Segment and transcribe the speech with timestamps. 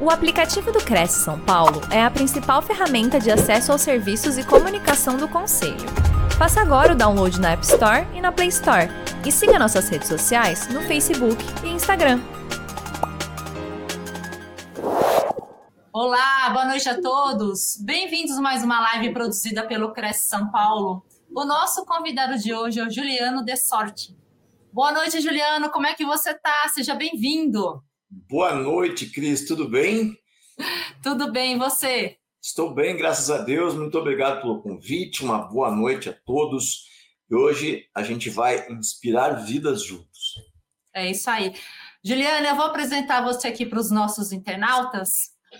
[0.00, 4.44] O aplicativo do Cresce São Paulo é a principal ferramenta de acesso aos serviços e
[4.46, 5.88] comunicação do Conselho.
[6.38, 8.88] Faça agora o download na App Store e na Play Store.
[9.26, 12.20] E siga nossas redes sociais no Facebook e Instagram.
[15.92, 17.76] Olá, boa noite a todos.
[17.80, 21.04] Bem-vindos a mais uma live produzida pelo Cresce São Paulo.
[21.34, 24.16] O nosso convidado de hoje é o Juliano De Sorte.
[24.72, 25.70] Boa noite, Juliano.
[25.70, 26.68] Como é que você está?
[26.68, 27.82] Seja bem-vindo.
[28.10, 29.46] Boa noite, Cris.
[29.46, 30.16] Tudo bem?
[31.02, 32.16] Tudo bem, e você?
[32.42, 33.74] Estou bem, graças a Deus.
[33.74, 35.22] Muito obrigado pelo convite.
[35.22, 36.86] Uma boa noite a todos.
[37.30, 40.36] E hoje a gente vai inspirar vidas juntos.
[40.94, 41.54] É isso aí.
[42.02, 45.10] Juliana, eu vou apresentar você aqui para os nossos internautas.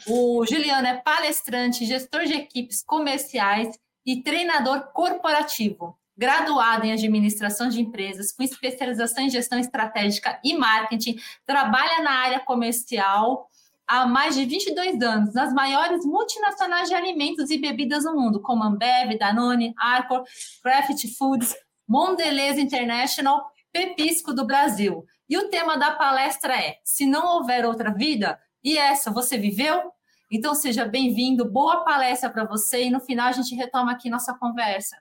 [0.06, 7.81] O Juliano é palestrante, gestor de equipes comerciais e treinador corporativo graduado em administração de
[7.81, 13.49] empresas, com especialização em gestão estratégica e marketing, trabalha na área comercial
[13.87, 18.65] há mais de 22 anos, nas maiores multinacionais de alimentos e bebidas do mundo, como
[18.65, 20.25] Ambev, Danone, Arcor,
[20.61, 21.55] Kraft Foods,
[21.89, 23.41] Mondelez International,
[23.73, 25.05] Pepisco do Brasil.
[25.29, 29.92] E o tema da palestra é: Se não houver outra vida, e essa você viveu?
[30.31, 34.35] Então seja bem-vindo, boa palestra para você e no final a gente retoma aqui nossa
[34.35, 34.97] conversa.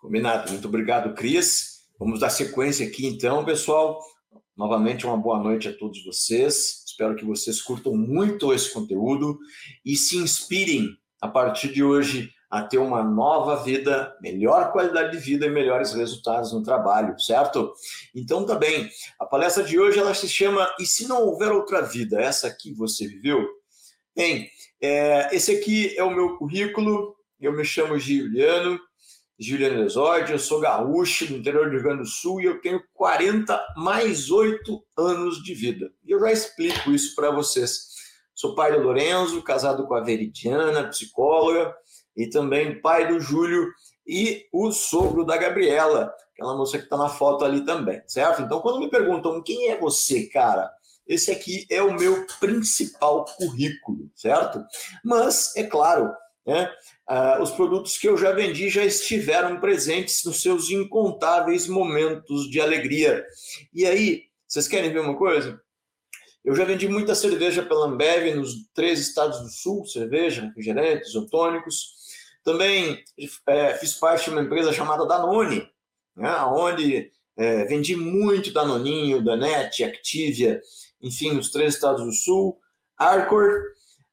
[0.00, 0.50] Combinado.
[0.50, 1.82] Muito obrigado, Cris.
[1.98, 4.00] Vamos dar sequência aqui, então, pessoal.
[4.56, 6.82] Novamente, uma boa noite a todos vocês.
[6.86, 9.38] Espero que vocês curtam muito esse conteúdo
[9.84, 15.22] e se inspirem a partir de hoje a ter uma nova vida, melhor qualidade de
[15.22, 17.70] vida e melhores resultados no trabalho, certo?
[18.14, 18.88] Então, tá bem.
[19.18, 22.18] A palestra de hoje ela se chama E se não houver outra vida?
[22.18, 23.46] Essa aqui você viveu?
[24.16, 24.48] Bem,
[24.80, 27.14] é, esse aqui é o meu currículo.
[27.38, 28.80] Eu me chamo Juliano,
[29.42, 32.82] Juliano Exódio, eu sou gaúcho do interior do Rio Grande do Sul e eu tenho
[32.92, 35.90] 40 mais 8 anos de vida.
[36.04, 37.86] E eu já explico isso para vocês.
[38.34, 41.74] Sou pai do Lorenzo, casado com a Veridiana, psicóloga,
[42.14, 43.72] e também pai do Júlio
[44.06, 48.42] e o sogro da Gabriela, aquela moça que está na foto ali também, certo?
[48.42, 50.70] Então, quando me perguntam quem é você, cara,
[51.06, 54.62] esse aqui é o meu principal currículo, certo?
[55.02, 56.12] Mas, é claro,
[56.46, 56.72] né?
[57.06, 62.60] Ah, os produtos que eu já vendi já estiveram presentes nos seus incontáveis momentos de
[62.60, 63.24] alegria.
[63.72, 65.60] E aí, vocês querem ver uma coisa?
[66.44, 72.00] Eu já vendi muita cerveja pela Ambev nos três estados do sul, cerveja, refrigerantes, isotônicos.
[72.42, 73.04] Também
[73.46, 75.68] é, fiz parte de uma empresa chamada Danone,
[76.16, 80.60] né, onde é, vendi muito Danoninho, Danette, Activia,
[81.02, 82.58] enfim, nos três estados do sul.
[82.96, 83.62] Arcor,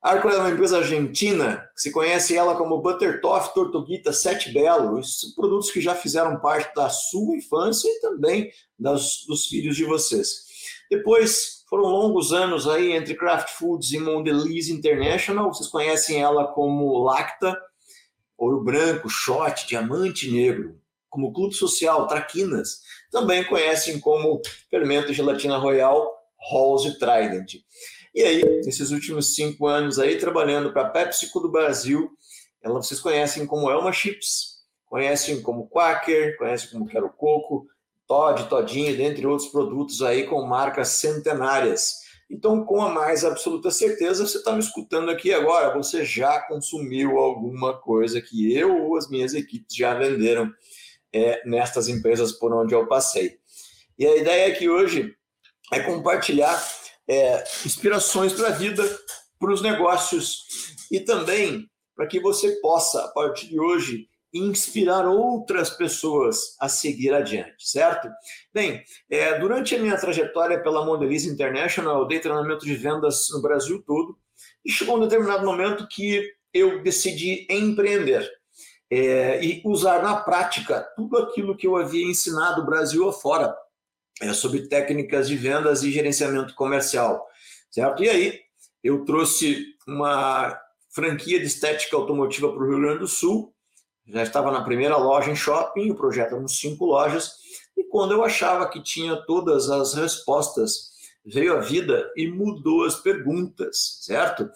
[0.07, 4.99] Arco é uma empresa argentina, se conhece ela como Buttertoff, Tortuguita, Sete Belo.
[5.01, 9.83] Esses produtos que já fizeram parte da sua infância e também das, dos filhos de
[9.83, 10.45] vocês.
[10.89, 15.53] Depois, foram longos anos aí entre Kraft Foods e Mondelez International.
[15.53, 17.61] Vocês conhecem ela como Lacta,
[18.37, 20.79] Ouro Branco, Shot, Diamante Negro.
[21.09, 22.79] Como Clube Social, Traquinas.
[23.11, 26.17] Também conhecem como Fermento Gelatina Royal,
[26.49, 27.55] Halls e Trident.
[28.17, 32.09] E aí, nesses últimos cinco anos aí, trabalhando para a PepsiCo do Brasil,
[32.63, 37.67] ela, vocês conhecem como Elma Chips, conhecem como Quaker, conhecem como Quero Coco,
[38.07, 41.97] Todd, Todinho, dentre outros produtos aí com marcas centenárias.
[42.27, 47.19] Então, com a mais absoluta certeza, você está me escutando aqui agora, você já consumiu
[47.19, 50.51] alguma coisa que eu ou as minhas equipes já venderam
[51.13, 53.37] é, nestas empresas por onde eu passei.
[53.95, 55.15] E a ideia que hoje
[55.71, 56.59] é compartilhar
[57.07, 58.83] é, inspirações para a vida,
[59.39, 60.45] para os negócios
[60.91, 67.13] e também para que você possa, a partir de hoje, inspirar outras pessoas a seguir
[67.13, 68.07] adiante, certo?
[68.53, 73.41] Bem, é, durante a minha trajetória pela Mondelez International, eu dei treinamento de vendas no
[73.41, 74.17] Brasil todo
[74.63, 78.29] e chegou um determinado momento que eu decidi empreender
[78.91, 83.55] é, e usar na prática tudo aquilo que eu havia ensinado Brasil afora
[84.21, 87.25] é, sobre técnicas de vendas e gerenciamento comercial,
[87.69, 88.03] certo?
[88.03, 88.39] E aí
[88.83, 90.57] eu trouxe uma
[90.89, 93.53] franquia de estética automotiva para o Rio Grande do Sul,
[94.07, 97.31] já estava na primeira loja em shopping, o projeto eram cinco lojas,
[97.75, 100.91] e quando eu achava que tinha todas as respostas,
[101.25, 104.49] veio a vida e mudou as perguntas, certo?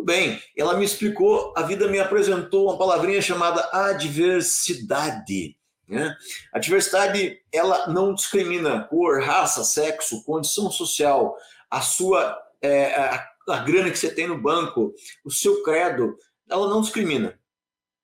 [0.00, 5.57] Bem, ela me explicou, a vida me apresentou uma palavrinha chamada adversidade.
[5.88, 6.14] Né?
[6.52, 11.34] A diversidade ela não discrimina cor, raça, sexo, condição social,
[11.70, 14.94] a sua é, a, a grana que você tem no banco,
[15.24, 16.16] o seu credo,
[16.48, 17.38] ela não discrimina.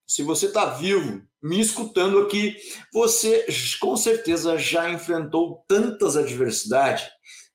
[0.07, 2.57] Se você está vivo, me escutando aqui,
[2.93, 3.47] você
[3.81, 7.07] com certeza já enfrentou tantas adversidades,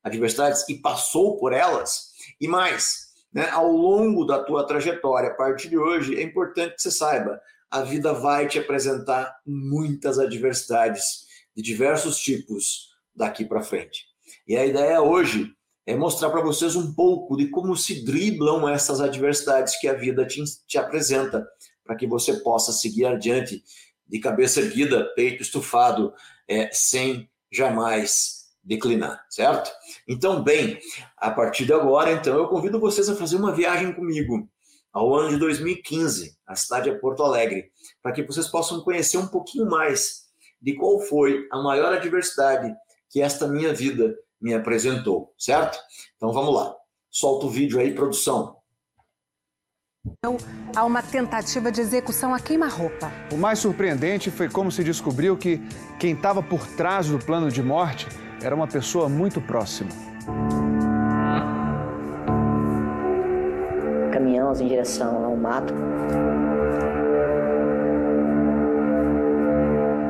[0.02, 2.10] adversidades e passou por elas,
[2.40, 6.82] e mais, né, ao longo da tua trajetória, a partir de hoje, é importante que
[6.82, 7.40] você saiba,
[7.70, 14.06] a vida vai te apresentar muitas adversidades de diversos tipos daqui para frente.
[14.46, 15.52] E a ideia hoje
[15.86, 20.26] é mostrar para vocês um pouco de como se driblam essas adversidades que a vida
[20.26, 21.46] te, te apresenta,
[21.84, 23.62] para que você possa seguir adiante
[24.06, 26.12] de cabeça erguida, peito estufado,
[26.48, 29.70] é, sem jamais declinar, certo?
[30.06, 30.78] Então, bem,
[31.16, 34.48] a partir de agora, então, eu convido vocês a fazer uma viagem comigo
[34.92, 37.70] ao ano de 2015, a cidade é Porto Alegre,
[38.02, 40.28] para que vocês possam conhecer um pouquinho mais
[40.60, 42.74] de qual foi a maior adversidade
[43.08, 45.78] que esta minha vida me apresentou, certo?
[46.16, 46.74] Então vamos lá.
[47.10, 48.56] Solta o vídeo aí, produção.
[50.06, 50.38] Então,
[50.74, 53.12] há uma tentativa de execução a queima-roupa.
[53.32, 55.60] O mais surpreendente foi como se descobriu que
[55.98, 58.06] quem estava por trás do plano de morte
[58.42, 59.90] era uma pessoa muito próxima.
[64.20, 65.72] Caminhamos em direção ao mato.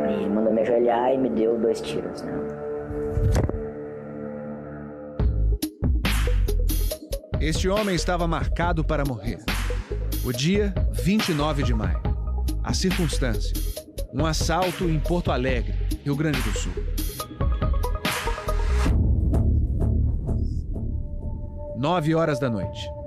[0.08, 2.32] E mandou me ajoelhar e me deu dois tiros, né?
[7.40, 9.38] Este homem estava marcado para morrer.
[10.24, 12.02] O dia 29 de maio.
[12.64, 13.52] A circunstância:
[14.12, 15.72] um assalto em Porto Alegre,
[16.02, 16.72] Rio Grande do Sul.
[21.76, 22.99] Nove horas da noite.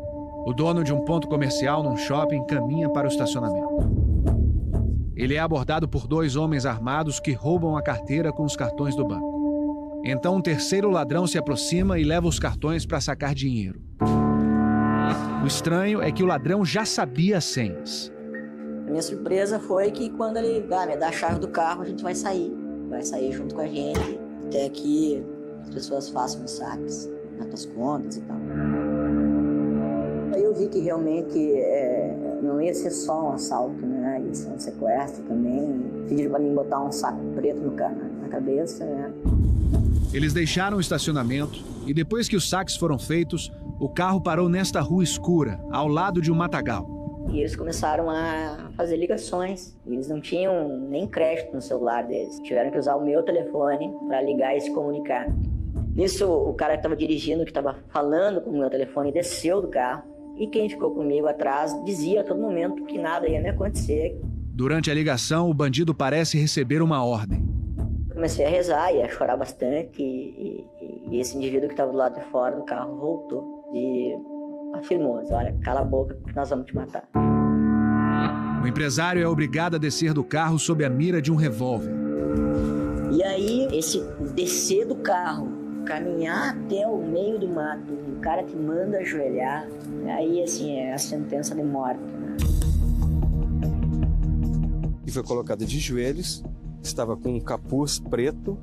[0.46, 3.70] O dono de um ponto comercial num shopping caminha para o estacionamento.
[5.16, 9.06] Ele é abordado por dois homens armados que roubam a carteira com os cartões do
[9.06, 10.02] banco.
[10.04, 13.82] Então um terceiro ladrão se aproxima e leva os cartões para sacar dinheiro.
[15.42, 18.12] O estranho é que o ladrão já sabia as senhas.
[18.86, 21.86] A minha surpresa foi que quando ele ah, me dá a chave do carro, a
[21.86, 22.54] gente vai sair.
[22.90, 25.24] Vai sair junto com a gente, até que
[25.62, 28.43] as pessoas façam os saques nas tuas contas e tal.
[30.54, 34.22] Eu vi que realmente é, não ia ser só um assalto, né?
[34.24, 35.82] Ia ser um sequestro também.
[36.08, 39.12] Pediram para mim botar um saco preto no, na cabeça, né?
[40.14, 44.80] Eles deixaram o estacionamento e depois que os saques foram feitos, o carro parou nesta
[44.80, 46.88] rua escura, ao lado de um matagal.
[47.32, 49.76] E eles começaram a fazer ligações.
[49.88, 52.38] Eles não tinham nem crédito no celular deles.
[52.44, 55.34] Tiveram que usar o meu telefone para ligar e se comunicar.
[55.96, 59.68] Nisso, o cara que estava dirigindo, que estava falando com o meu telefone, desceu do
[59.68, 60.13] carro.
[60.36, 64.20] E quem ficou comigo atrás dizia a todo momento que nada ia me acontecer.
[64.56, 67.44] Durante a ligação, o bandido parece receber uma ordem.
[68.14, 70.02] Comecei a rezar e a chorar bastante.
[70.02, 74.14] E, e, e esse indivíduo que estava do lado de fora do carro voltou e
[74.78, 77.08] afirmou: Olha, cala a boca, que nós vamos te matar.
[78.64, 81.92] O empresário é obrigado a descer do carro sob a mira de um revólver.
[83.12, 84.02] E aí, esse
[84.34, 89.68] descer do carro, caminhar até o meio do mato, o cara te manda ajoelhar,
[90.18, 92.02] aí assim é a sentença de morte.
[92.02, 92.38] Né?
[95.06, 96.44] E foi colocado de joelhos,
[96.82, 98.58] estava com um capuz preto,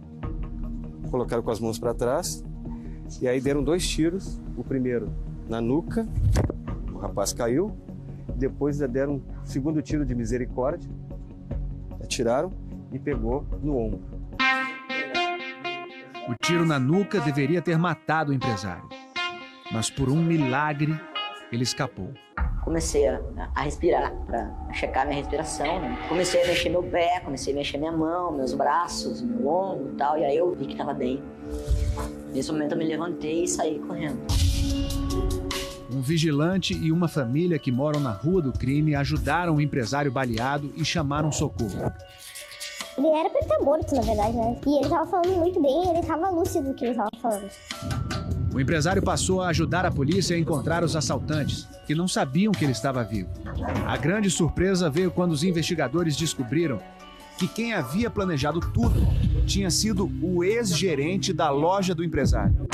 [1.11, 2.43] colocaram com as mãos para trás,
[3.21, 5.13] e aí deram dois tiros, o primeiro
[5.49, 6.07] na nuca,
[6.93, 7.73] o rapaz caiu,
[8.37, 10.89] depois deram um segundo tiro de misericórdia,
[12.03, 12.53] atiraram
[12.93, 14.20] e pegou no ombro.
[16.29, 18.89] O tiro na nuca deveria ter matado o empresário,
[19.73, 20.95] mas por um milagre
[21.51, 22.13] ele escapou.
[22.63, 23.21] Comecei a,
[23.55, 25.81] a respirar, para checar minha respiração.
[25.81, 25.99] Né?
[26.09, 29.97] Comecei a mexer meu pé, comecei a mexer minha mão, meus braços, meu ombro e
[29.97, 31.23] tal, e aí eu vi que estava bem.
[32.33, 34.21] Nesse momento eu me levantei e saí correndo.
[35.93, 40.73] Um vigilante e uma família que moram na rua do crime ajudaram o empresário baleado
[40.77, 41.91] e chamaram socorro.
[43.01, 44.61] Ele era pra estar morto, na verdade, né?
[44.67, 47.49] E ele tava falando muito bem, ele tava lúcido do que ele tava falando.
[48.53, 52.63] O empresário passou a ajudar a polícia a encontrar os assaltantes, que não sabiam que
[52.63, 53.31] ele estava vivo.
[53.87, 56.79] A grande surpresa veio quando os investigadores descobriram
[57.39, 59.01] que quem havia planejado tudo
[59.47, 62.69] tinha sido o ex-gerente da loja do empresário.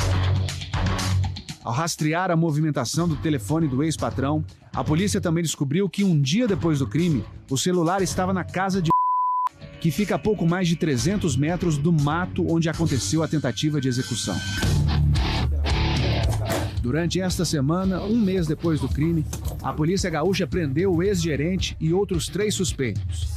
[1.62, 6.48] Ao rastrear a movimentação do telefone do ex-patrão, a polícia também descobriu que um dia
[6.48, 8.90] depois do crime, o celular estava na casa de
[9.86, 13.86] que fica a pouco mais de 300 metros do mato onde aconteceu a tentativa de
[13.86, 14.36] execução.
[16.82, 19.24] Durante esta semana, um mês depois do crime,
[19.62, 23.28] a polícia gaúcha prendeu o ex-gerente e outros três suspeitos.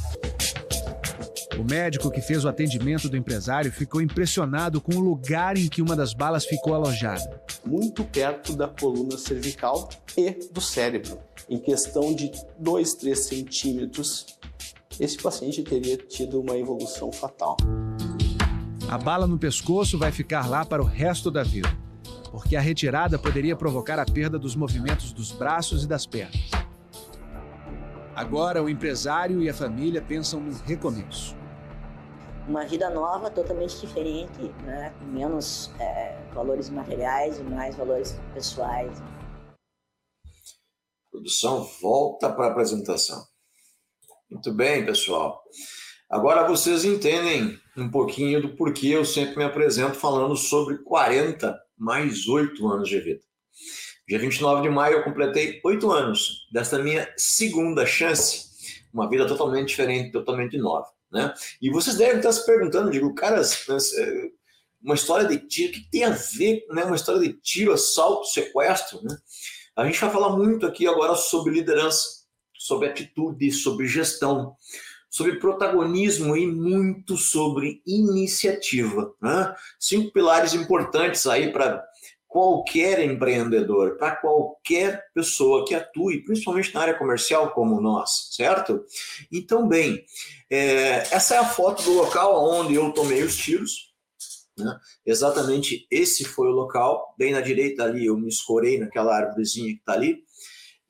[1.56, 5.80] O médico que fez o atendimento do empresário ficou impressionado com o lugar em que
[5.80, 7.40] uma das balas ficou alojada.
[7.64, 9.88] Muito perto da coluna cervical
[10.18, 11.16] e do cérebro.
[11.48, 14.40] Em questão de 2, 3 centímetros,
[15.00, 17.56] esse paciente teria tido uma evolução fatal.
[18.86, 21.68] A bala no pescoço vai ficar lá para o resto da vida.
[22.30, 26.48] porque a retirada poderia provocar a perda dos movimentos dos braços e das pernas.
[28.14, 31.34] Agora, o empresário e a família pensam no recomeço.
[32.46, 34.94] Uma vida nova, totalmente diferente, né?
[34.96, 39.02] com menos é, valores materiais e mais valores pessoais.
[41.10, 43.24] Produção, volta para a apresentação.
[44.30, 45.42] Muito bem, pessoal.
[46.08, 52.28] Agora vocês entendem um pouquinho do porquê eu sempre me apresento falando sobre 40 mais
[52.28, 53.20] 8 anos de vida.
[54.08, 58.50] Dia 29 de maio eu completei 8 anos desta minha segunda chance,
[58.94, 60.86] uma vida totalmente diferente, totalmente nova.
[61.10, 61.34] Né?
[61.60, 63.66] E vocês devem estar se perguntando, digo, caras,
[64.80, 68.26] uma história de tiro, o que tem a ver né, uma história de tiro, assalto,
[68.26, 69.02] sequestro?
[69.02, 69.16] Né?
[69.74, 72.19] A gente vai falar muito aqui agora sobre liderança,
[72.60, 74.54] sobre atitude, sobre gestão,
[75.08, 79.14] sobre protagonismo e muito sobre iniciativa.
[79.20, 79.56] Né?
[79.78, 81.82] Cinco pilares importantes aí para
[82.28, 88.84] qualquer empreendedor, para qualquer pessoa que atue, principalmente na área comercial como nós, certo?
[89.32, 90.04] Então, bem,
[90.50, 93.90] é, essa é a foto do local onde eu tomei os tiros.
[94.56, 94.78] Né?
[95.06, 97.14] Exatamente esse foi o local.
[97.16, 100.22] Bem na direita ali, eu me escorei naquela árvorezinha que está ali.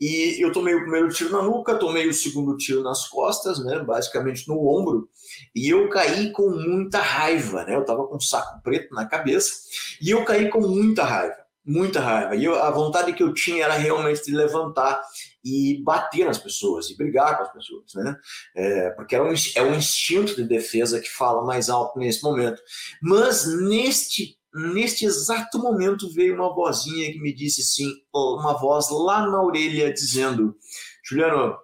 [0.00, 3.80] E eu tomei o primeiro tiro na nuca, tomei o segundo tiro nas costas, né,
[3.80, 5.10] basicamente no ombro,
[5.54, 7.76] e eu caí com muita raiva, né?
[7.76, 9.52] Eu estava com um saco preto na cabeça,
[10.00, 12.34] e eu caí com muita raiva, muita raiva.
[12.34, 15.02] E eu, a vontade que eu tinha era realmente de levantar
[15.44, 18.16] e bater nas pessoas, e brigar com as pessoas, né?
[18.56, 22.62] É, porque é um, é um instinto de defesa que fala mais alto nesse momento.
[23.02, 29.26] Mas neste Neste exato momento veio uma vozinha que me disse sim, uma voz lá
[29.26, 30.56] na orelha dizendo:
[31.04, 31.56] Juliano,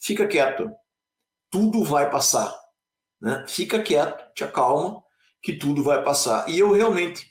[0.00, 0.70] fica quieto,
[1.50, 2.54] tudo vai passar.
[3.20, 3.44] Né?
[3.46, 5.02] Fica quieto, te acalma,
[5.42, 6.48] que tudo vai passar.
[6.48, 7.28] E eu realmente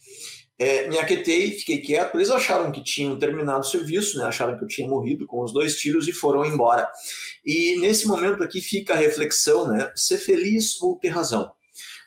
[0.60, 2.16] é, me aquetei, fiquei quieto.
[2.16, 4.26] Eles acharam que tinham terminado o serviço, né?
[4.26, 6.88] acharam que eu tinha morrido com os dois tiros e foram embora.
[7.44, 9.92] E nesse momento aqui fica a reflexão: né?
[9.96, 11.52] ser feliz ou ter razão.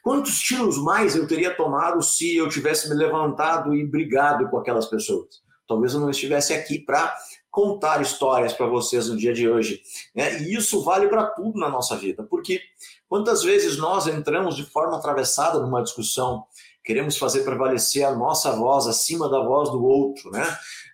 [0.03, 4.87] Quantos tiros mais eu teria tomado se eu tivesse me levantado e brigado com aquelas
[4.87, 5.41] pessoas?
[5.67, 7.15] Talvez eu não estivesse aqui para
[7.53, 9.81] contar histórias para vocês no dia de hoje.
[10.13, 10.43] Né?
[10.43, 12.61] E isso vale para tudo na nossa vida, porque
[13.09, 16.45] quantas vezes nós entramos de forma atravessada numa discussão,
[16.83, 20.45] queremos fazer prevalecer a nossa voz acima da voz do outro, né?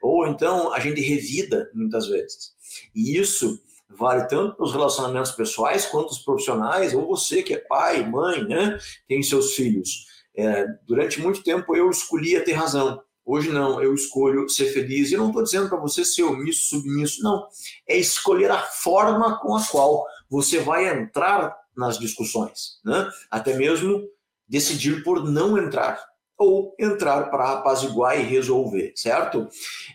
[0.03, 2.53] Ou então a gente revida muitas vezes.
[2.95, 3.59] E isso
[3.89, 8.45] vale tanto para os relacionamentos pessoais quanto os profissionais, ou você que é pai, mãe,
[8.45, 10.07] né, tem seus filhos.
[10.37, 13.03] É, durante muito tempo eu escolhia ter razão.
[13.25, 15.11] Hoje não, eu escolho ser feliz.
[15.11, 17.47] E não estou dizendo para você ser omisso, submisso, não.
[17.87, 23.07] É escolher a forma com a qual você vai entrar nas discussões, né?
[23.31, 24.03] Até mesmo
[24.49, 26.03] decidir por não entrar
[26.39, 29.47] ou entrar para apaziguar e resolver, certo?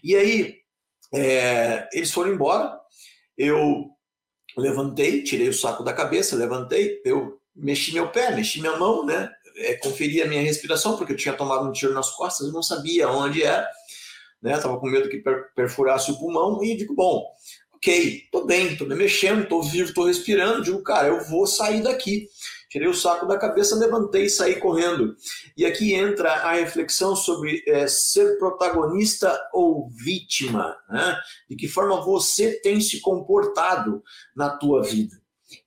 [0.03, 0.55] E aí
[1.13, 2.79] é, eles foram embora,
[3.37, 3.89] eu
[4.57, 9.29] levantei, tirei o saco da cabeça, levantei, eu mexi meu pé, mexi minha mão, né?
[9.57, 12.63] É, conferi a minha respiração, porque eu tinha tomado um tiro nas costas, eu não
[12.63, 13.69] sabia onde era,
[14.41, 14.57] né?
[14.57, 15.23] Tava com medo que
[15.55, 17.25] perfurasse o pulmão e digo, bom,
[17.73, 21.83] ok, tô bem, tô me mexendo, tô vivo, tô respirando, digo, cara, eu vou sair
[21.83, 22.27] daqui.
[22.73, 25.15] Tirei o saco da cabeça, levantei e saí correndo.
[25.55, 31.15] E aqui entra a reflexão sobre é, ser protagonista ou vítima, né?
[31.47, 34.01] De que forma você tem se comportado
[34.35, 35.15] na tua vida.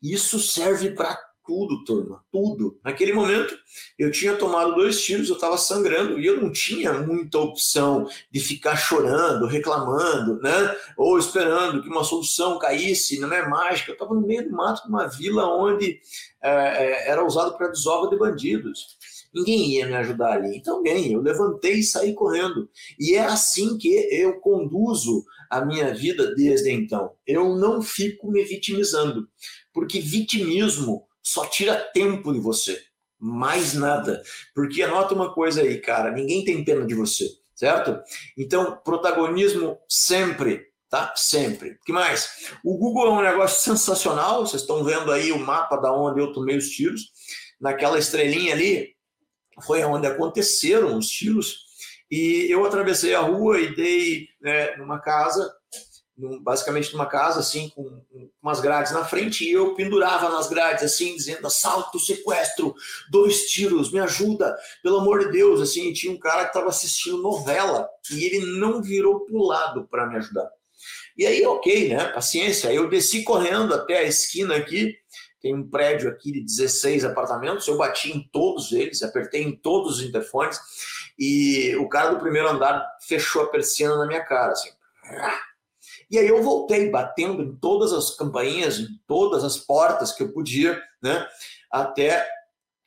[0.03, 2.79] Isso serve para tudo, turma, tudo.
[2.85, 3.57] Naquele momento,
[3.99, 8.41] eu tinha tomado dois tiros, eu estava sangrando e eu não tinha muita opção de
[8.41, 10.77] ficar chorando, reclamando, né?
[10.97, 13.91] Ou esperando que uma solução caísse, não é mágica.
[13.91, 16.01] Eu estava no meio do mato, numa vila onde
[16.43, 18.97] é, é, era usado para desova de bandidos.
[19.33, 20.57] Ninguém ia me ajudar ali.
[20.57, 22.69] Então, bem, eu levantei e saí correndo.
[22.99, 27.13] E é assim que eu conduzo a minha vida desde então.
[27.27, 29.29] Eu não fico me vitimizando,
[29.73, 32.81] porque vitimismo só tira tempo de você,
[33.19, 34.23] mais nada.
[34.55, 38.01] Porque anota uma coisa aí, cara, ninguém tem pena de você, certo?
[38.39, 41.13] Então, protagonismo sempre, tá?
[41.17, 41.81] Sempre.
[41.85, 42.49] Que mais?
[42.63, 46.33] O Google é um negócio sensacional, vocês estão vendo aí o mapa da onde eu
[46.33, 47.11] tomei os tiros.
[47.61, 48.95] Naquela estrelinha ali
[49.65, 51.67] foi onde aconteceram os tiros.
[52.09, 55.53] E eu atravessei a rua e dei né, numa casa
[56.17, 60.49] num, basicamente numa casa assim com, com umas grades na frente e eu pendurava nas
[60.49, 62.75] grades assim dizendo assalto, sequestro,
[63.11, 67.23] dois tiros, me ajuda, pelo amor de Deus, assim, tinha um cara que estava assistindo
[67.23, 70.49] novela e ele não virou pro lado para me ajudar.
[71.17, 72.09] E aí, ok, né?
[72.09, 72.73] Paciência.
[72.73, 74.95] Eu desci correndo até a esquina aqui,
[75.41, 79.99] tem um prédio aqui de 16 apartamentos, eu bati em todos eles, apertei em todos
[79.99, 80.59] os interfones
[81.19, 84.71] e o cara do primeiro andar fechou a persiana na minha cara, assim.
[86.11, 90.33] E aí eu voltei batendo em todas as campainhas, em todas as portas que eu
[90.33, 91.27] podia, né?
[91.71, 92.27] Até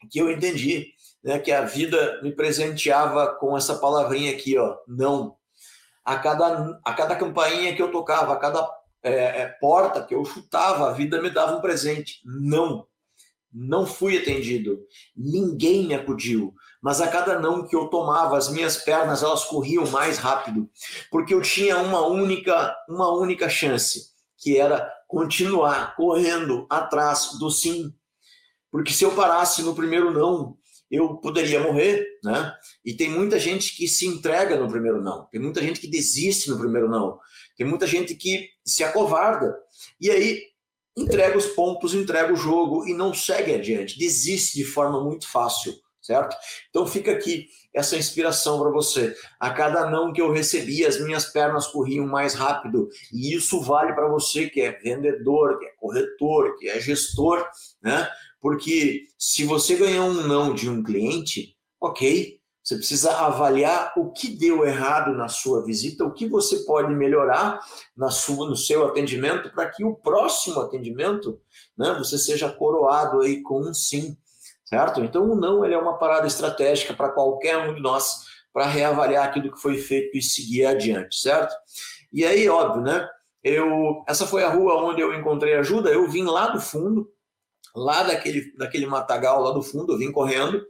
[0.09, 5.35] que eu entendi, né, que a vida me presenteava com essa palavrinha aqui, ó, não.
[6.05, 8.67] A cada, a cada campainha que eu tocava, a cada
[9.03, 12.21] é, é, porta que eu chutava, a vida me dava um presente.
[12.25, 12.87] Não.
[13.51, 14.79] Não fui atendido.
[15.15, 16.53] Ninguém me acudiu.
[16.81, 20.69] Mas a cada não que eu tomava, as minhas pernas elas corriam mais rápido,
[21.11, 27.93] porque eu tinha uma única, uma única chance, que era continuar correndo atrás do sim.
[28.71, 30.57] Porque se eu parasse no primeiro não,
[30.89, 32.53] eu poderia morrer, né?
[32.83, 36.49] E tem muita gente que se entrega no primeiro não, tem muita gente que desiste
[36.49, 37.19] no primeiro não,
[37.57, 39.55] tem muita gente que se acovarda.
[39.99, 40.41] E aí
[40.97, 45.73] entrega os pontos, entrega o jogo e não segue adiante, desiste de forma muito fácil,
[46.09, 46.35] certo?
[46.71, 49.15] Então fica aqui essa inspiração para você.
[49.39, 53.93] A cada não que eu recebi, as minhas pernas corriam mais rápido e isso vale
[53.93, 57.47] para você que é vendedor, que é corretor, que é gestor,
[57.79, 58.09] né?
[58.41, 64.29] Porque se você ganhou um não de um cliente, ok, você precisa avaliar o que
[64.29, 67.59] deu errado na sua visita, o que você pode melhorar
[67.95, 71.39] na sua, no seu atendimento para que o próximo atendimento,
[71.77, 74.17] né, você seja coroado aí com um sim,
[74.69, 75.03] certo?
[75.03, 79.25] Então o não ele é uma parada estratégica para qualquer um de nós para reavaliar
[79.25, 81.55] aquilo que foi feito e seguir adiante, certo?
[82.13, 83.07] E aí, óbvio, né?
[83.43, 85.89] Eu, essa foi a rua onde eu encontrei ajuda.
[85.89, 87.09] Eu vim lá do fundo,
[87.75, 90.63] lá daquele, daquele matagal lá do fundo, eu vim correndo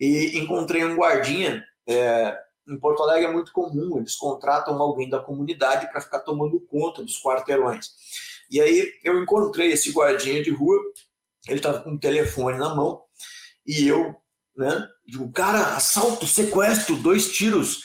[0.00, 1.64] e encontrei um guardinha.
[1.86, 2.36] É,
[2.68, 7.02] em Porto Alegre é muito comum, eles contratam alguém da comunidade para ficar tomando conta
[7.02, 7.90] dos quarteirões.
[8.50, 10.78] E aí eu encontrei esse guardinha de rua,
[11.48, 13.02] ele estava com um telefone na mão,
[13.66, 14.14] e eu,
[14.56, 17.82] né, digo, cara, assalto, sequestro, dois tiros,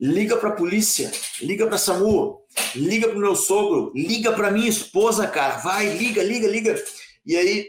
[0.00, 1.10] liga para a polícia,
[1.40, 2.40] liga para SAMU,
[2.74, 6.84] liga para meu sogro, liga para minha esposa, cara, vai, liga, liga, liga.
[7.24, 7.68] E aí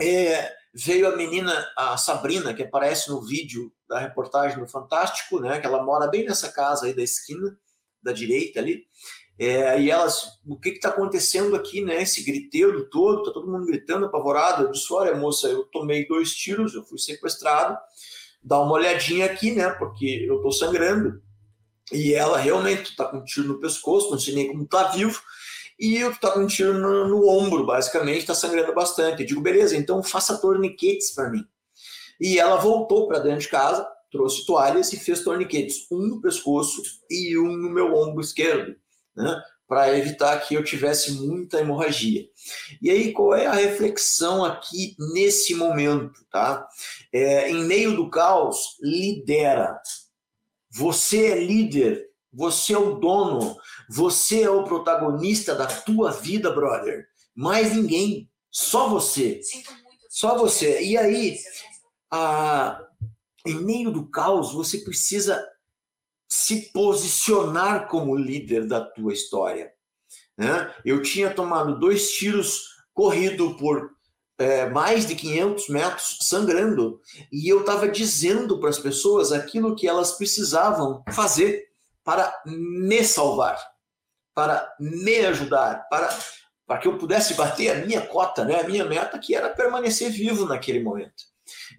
[0.00, 5.60] é, veio a menina, a Sabrina, que aparece no vídeo da reportagem do Fantástico, né?
[5.60, 7.56] Que ela mora bem nessa casa aí da esquina,
[8.02, 8.84] da direita ali.
[9.38, 12.02] É, e elas, o que está acontecendo aqui, né?
[12.02, 14.64] Esse griteiro todo, tá todo mundo gritando, apavorado.
[14.64, 17.76] Eu disse: Olha, moça, eu tomei dois tiros, eu fui sequestrado.
[18.42, 19.70] Dá uma olhadinha aqui, né?
[19.70, 21.22] Porque eu tô sangrando.
[21.92, 25.20] E ela realmente está com um tiro no pescoço, não sei nem como tá vivo
[25.78, 29.20] e eu tô com um tiro no, no ombro, basicamente, está sangrando bastante.
[29.20, 31.44] Eu digo, beleza, então faça torniquetes para mim.
[32.18, 36.82] E ela voltou para dentro de casa, trouxe toalhas e fez torniquetes, um no pescoço
[37.10, 38.74] e um no meu ombro esquerdo,
[39.16, 39.42] né?
[39.66, 42.28] Para evitar que eu tivesse muita hemorragia.
[42.80, 46.68] E aí, qual é a reflexão aqui nesse momento, tá?
[47.12, 49.80] É, em meio do caos, lidera.
[50.70, 53.56] Você é líder, você é o dono,
[53.88, 57.06] você é o protagonista da tua vida, brother.
[57.34, 58.30] Mais ninguém.
[58.50, 59.40] Só você.
[60.08, 60.80] Só você.
[60.82, 61.38] E aí,
[62.10, 62.80] a,
[63.46, 65.42] em meio do caos, você precisa
[66.46, 69.72] se posicionar como líder da tua história.
[70.36, 70.74] Né?
[70.84, 73.90] Eu tinha tomado dois tiros corrido por
[74.38, 77.00] é, mais de 500 metros, sangrando,
[77.32, 81.64] e eu estava dizendo para as pessoas aquilo que elas precisavam fazer
[82.04, 83.58] para me salvar
[84.36, 86.14] para me ajudar, para,
[86.66, 90.10] para que eu pudesse bater a minha cota, né, a minha meta, que era permanecer
[90.10, 91.24] vivo naquele momento.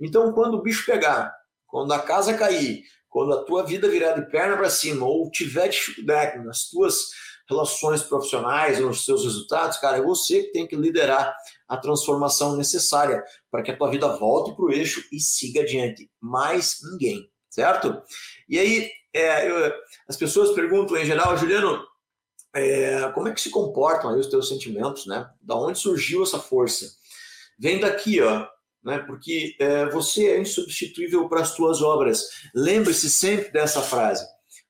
[0.01, 1.31] Então, quando o bicho pegar,
[1.67, 5.67] quando a casa cair, quando a tua vida virar de perna para cima, ou tiver
[5.69, 7.07] dificuldade nas tuas
[7.49, 11.35] relações profissionais, nos seus resultados, cara, é você que tem que liderar
[11.67, 16.09] a transformação necessária para que a tua vida volte para o eixo e siga adiante.
[16.19, 18.01] Mais ninguém, certo?
[18.49, 19.73] E aí, é, eu,
[20.07, 21.85] as pessoas perguntam em geral, Juliano,
[22.53, 25.29] é, como é que se comportam aí os teus sentimentos, né?
[25.41, 26.91] Da onde surgiu essa força?
[27.59, 28.47] Vem daqui, ó,
[28.87, 28.99] né?
[28.99, 32.29] Porque é, você é insubstituível para as tuas obras.
[32.55, 34.25] Lembre-se sempre dessa frase.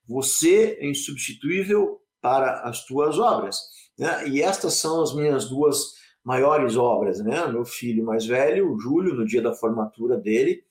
[0.08, 3.60] Você é insubstituível para as tuas obras.
[3.96, 4.28] Né?
[4.30, 5.94] E estas são as minhas duas
[6.26, 7.46] maiores obras, né?
[7.48, 10.64] Meu filho mais velho, o Júlio, no dia da formatura dele,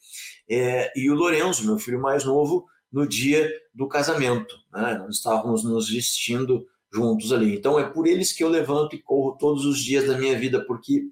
[0.50, 4.56] é, e o Lourenço, meu filho mais novo, no dia do casamento.
[4.74, 4.98] Né?
[4.98, 7.54] Nós estávamos nos vestindo juntos ali.
[7.54, 10.64] Então é por eles que eu levanto e corro todos os dias da minha vida,
[10.66, 11.02] porque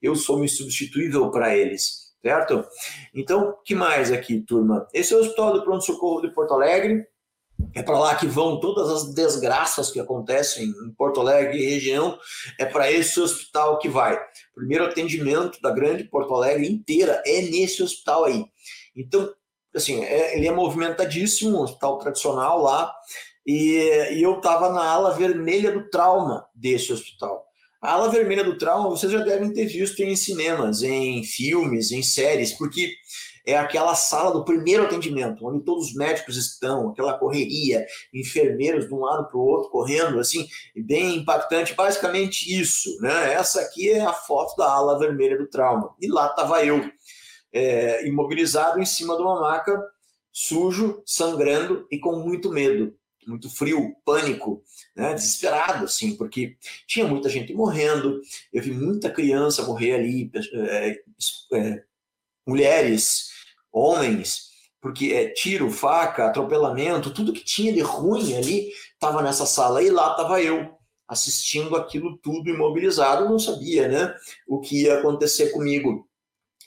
[0.00, 2.64] eu sou insubstituível para eles, certo?
[3.12, 4.86] Então, que mais aqui, turma?
[4.94, 7.04] Esse é o Hospital do Pronto Socorro de Porto Alegre.
[7.74, 12.18] É para lá que vão todas as desgraças que acontecem em Porto Alegre e região.
[12.58, 14.18] É para esse hospital que vai.
[14.54, 18.44] Primeiro atendimento da grande Porto Alegre inteira é nesse hospital aí.
[18.96, 19.32] Então,
[19.74, 22.92] assim, é, ele é movimentadíssimo, um hospital tradicional lá,
[23.46, 23.78] e,
[24.12, 27.44] e eu estava na ala vermelha do trauma desse hospital.
[27.80, 32.02] A ala vermelha do trauma vocês já devem ter visto em cinemas, em filmes, em
[32.02, 32.94] séries, porque
[33.44, 38.94] é aquela sala do primeiro atendimento, onde todos os médicos estão, aquela correria, enfermeiros de
[38.94, 41.74] um lado para o outro correndo, assim, bem impactante.
[41.74, 43.32] Basicamente isso, né?
[43.32, 45.92] Essa aqui é a foto da ala vermelha do trauma.
[46.00, 46.88] E lá estava eu,
[47.52, 49.76] é, imobilizado em cima de uma maca,
[50.30, 52.94] sujo, sangrando e com muito medo
[53.26, 54.62] muito frio, pânico,
[54.96, 56.56] né, desesperado, assim, porque
[56.86, 58.20] tinha muita gente morrendo,
[58.52, 61.02] eu vi muita criança morrer ali, é,
[61.52, 61.82] é,
[62.46, 63.30] mulheres,
[63.72, 69.82] homens, porque é tiro, faca, atropelamento, tudo que tinha de ruim ali estava nessa sala
[69.82, 74.14] e lá estava eu assistindo aquilo tudo imobilizado, não sabia, né,
[74.48, 76.08] o que ia acontecer comigo.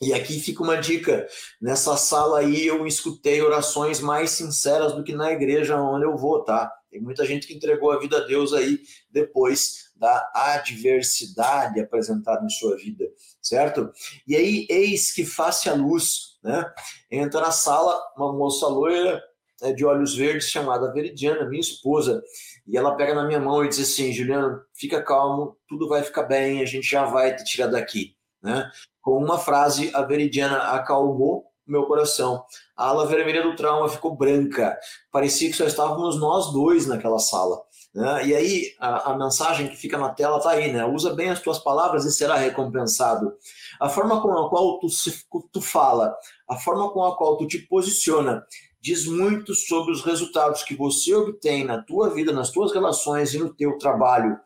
[0.02, 1.28] E aqui fica uma dica:
[1.62, 6.44] nessa sala aí eu escutei orações mais sinceras do que na igreja onde eu vou,
[6.44, 6.72] tá?
[6.90, 8.80] Tem muita gente que entregou a vida a Deus aí
[9.10, 13.06] depois da adversidade apresentada em sua vida,
[13.42, 13.92] certo?
[14.28, 16.66] E aí, eis que face a luz, né?
[17.10, 19.22] Entra na sala uma moça loira
[19.62, 22.22] é, de olhos verdes chamada Veridiana, minha esposa,
[22.68, 26.24] e ela pega na minha mão e diz assim: Juliano, fica calmo, tudo vai ficar
[26.24, 28.70] bem, a gente já vai te tirar daqui, né?
[29.02, 32.44] Com uma frase, a Veridiana acalmou meu coração.
[32.78, 34.78] A ala vermelha do trauma ficou branca.
[35.12, 37.60] Parecia que só estávamos nós dois naquela sala.
[37.94, 38.28] Né?
[38.28, 40.86] E aí, a, a, mensagem que fica na tela está aí, né?
[40.86, 43.34] Usa bem as tuas palavras e será recompensado.
[43.80, 46.16] A forma com a qual tu, se, tu fala,
[46.48, 48.46] a forma com a qual tu te posiciona,
[48.82, 53.40] diz muito sobre os resultados que você obtém na tua vida, nas tuas relações e
[53.40, 54.38] no teu trabalho.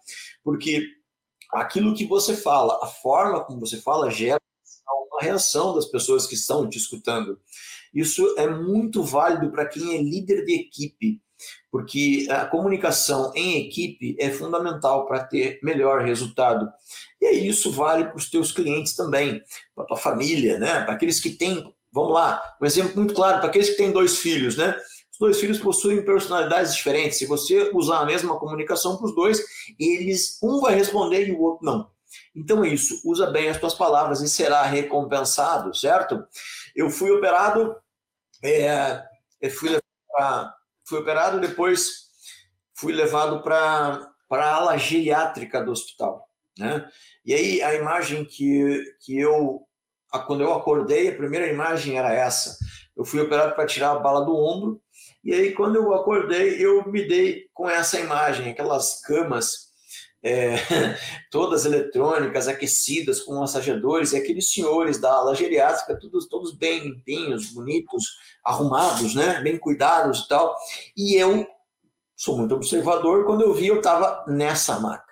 [0.44, 0.86] Porque
[1.52, 4.40] aquilo que você fala, a forma como você fala, gera
[5.12, 7.40] uma reação das pessoas que estão te escutando.
[7.94, 11.22] Isso é muito válido para quem é líder de equipe,
[11.72, 16.70] porque a comunicação em equipe é fundamental para ter melhor resultado.
[17.22, 19.42] E isso vale para os teus clientes também,
[19.76, 20.82] para a tua família, né?
[20.84, 24.20] para aqueles que têm, vamos lá, um exemplo muito claro, para aqueles que têm dois
[24.20, 24.76] filhos, né?
[25.20, 27.18] Dois filhos possuem personalidades diferentes.
[27.18, 29.44] Se você usar a mesma comunicação para os dois,
[29.78, 31.92] eles um vai responder e o outro não.
[32.36, 36.24] Então é isso, usa bem as tuas palavras e será recompensado, certo?
[36.76, 37.76] Eu fui operado,
[38.44, 39.04] é,
[39.42, 39.78] eu fui,
[40.12, 40.56] pra,
[40.86, 42.10] fui operado depois
[42.80, 46.26] fui levado para a ala geriátrica do hospital,
[46.58, 46.90] né?
[47.26, 49.62] E aí a imagem que, que eu,
[50.26, 52.58] quando eu acordei, a primeira imagem era essa.
[52.96, 54.82] Eu fui operado para tirar a bala do ombro,
[55.24, 59.70] e aí quando eu acordei, eu me dei com essa imagem, aquelas camas
[60.22, 60.56] é,
[61.32, 67.52] todas eletrônicas, aquecidas, com massageadores, e aqueles senhores da ala geriátrica, todos, todos bem limpinhos,
[67.52, 68.04] bonitos,
[68.44, 69.42] arrumados, né?
[69.42, 70.56] bem cuidados e tal.
[70.96, 71.48] E eu
[72.16, 75.06] sou muito observador, quando eu vi, eu estava nessa maca,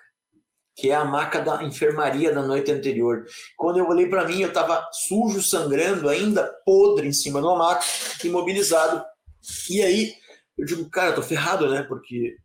[0.76, 3.24] que é a maca da enfermaria da noite anterior.
[3.56, 7.56] Quando eu olhei para mim, eu estava sujo, sangrando, ainda podre em cima de uma
[7.56, 7.84] maca,
[8.22, 9.02] imobilizado.
[9.70, 10.14] E aí,
[10.56, 11.82] eu digo, cara, eu tô ferrado, né?
[11.82, 12.36] Porque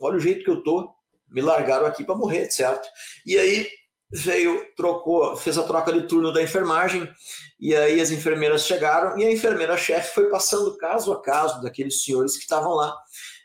[0.00, 0.92] olha o jeito que eu tô
[1.28, 2.88] me largaram aqui para morrer, certo?
[3.26, 3.68] E aí
[4.10, 7.06] veio, trocou, fez a troca de turno da enfermagem,
[7.60, 12.34] e aí as enfermeiras chegaram, e a enfermeira-chefe foi passando caso a caso daqueles senhores
[12.34, 12.96] que estavam lá.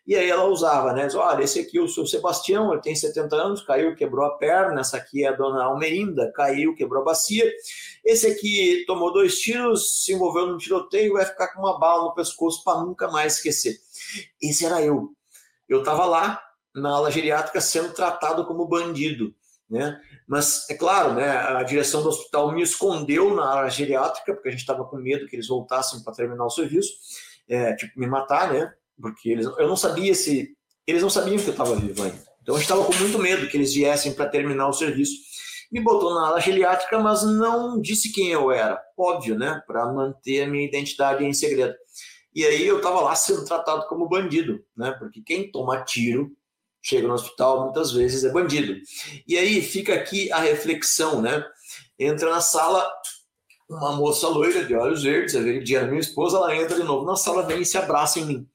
[0.05, 1.05] E aí ela usava, né?
[1.05, 4.37] Diz, Olha, esse aqui é o seu Sebastião, ele tem 70 anos, caiu, quebrou a
[4.37, 4.81] perna.
[4.81, 7.49] Essa aqui é a dona Almerinda, caiu, quebrou a bacia.
[8.03, 12.13] Esse aqui tomou dois tiros, se envolveu num tiroteio, vai ficar com uma bala no
[12.13, 13.77] pescoço para nunca mais esquecer.
[14.41, 15.09] Esse era eu.
[15.69, 16.41] Eu estava lá,
[16.75, 19.33] na ala geriátrica sendo tratado como bandido.
[19.69, 19.99] Né?
[20.27, 24.51] Mas, é claro, né, a direção do hospital me escondeu na ala geriátrica, porque a
[24.51, 26.91] gente estava com medo que eles voltassem para terminar o serviço,
[27.47, 28.73] é, tipo, me matar, né?
[28.99, 30.55] Porque eles, eu não sabia se.
[30.85, 32.33] Eles não sabiam que eu estava vivo ainda.
[32.41, 35.13] Então gente estava com muito medo que eles viessem para terminar o serviço.
[35.71, 38.79] Me botou na ala geriátrica, mas não disse quem eu era.
[38.97, 39.61] Óbvio, né?
[39.65, 41.73] Para manter a minha identidade em segredo.
[42.35, 44.91] E aí eu estava lá sendo tratado como bandido, né?
[44.99, 46.31] Porque quem toma tiro
[46.81, 48.75] chega no hospital muitas vezes é bandido.
[49.25, 51.43] E aí fica aqui a reflexão, né?
[51.97, 52.85] Entra na sala
[53.69, 57.15] uma moça loira de olhos verdes, a Veridiana, minha esposa, ela entra de novo na
[57.15, 58.49] sala, vem e se abraça em mim.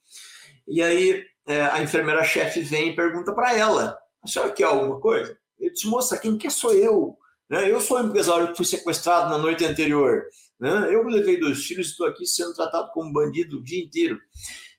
[0.69, 5.37] E aí é, a enfermeira-chefe vem e pergunta para ela: a senhora quer alguma coisa?
[5.59, 7.17] Eu disse, moça, quem quer sou eu?
[7.51, 7.71] Né?
[7.71, 10.25] Eu sou o empresário que fui sequestrado na noite anterior.
[10.61, 10.95] Né?
[10.95, 14.21] Eu levei dois filhos e estou aqui sendo tratado como bandido o dia inteiro.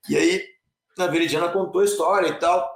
[0.08, 0.45] E aí
[0.97, 2.69] a Veridiana contou a história e tal.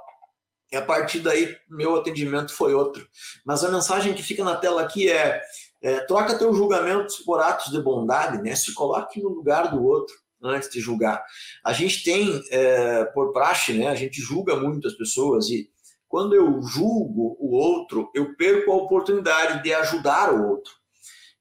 [0.72, 3.06] E a partir daí, meu atendimento foi outro.
[3.44, 5.40] Mas a mensagem que fica na tela aqui é,
[5.80, 8.56] é troca teus julgamentos por atos de bondade, né?
[8.56, 10.14] Se coloque no lugar do outro.
[10.44, 11.24] Antes de julgar.
[11.64, 15.70] A gente tem, é, por praxe, né, a gente julga muito as pessoas e
[16.06, 20.72] quando eu julgo o outro, eu perco a oportunidade de ajudar o outro.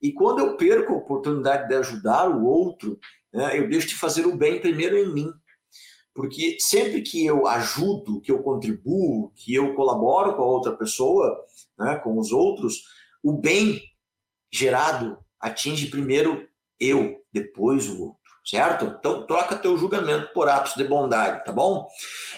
[0.02, 3.00] E quando eu perco a oportunidade de ajudar o outro,
[3.32, 5.32] né, eu deixo de fazer o bem primeiro em mim.
[6.14, 11.44] Porque sempre que eu ajudo, que eu contribuo, que eu colaboro com a outra pessoa,
[11.78, 12.84] né, com os outros,
[13.22, 13.82] o bem
[14.52, 16.48] gerado atinge primeiro
[16.80, 18.86] eu, depois o outro, certo?
[19.00, 21.88] Então troca teu julgamento por atos de bondade, tá bom?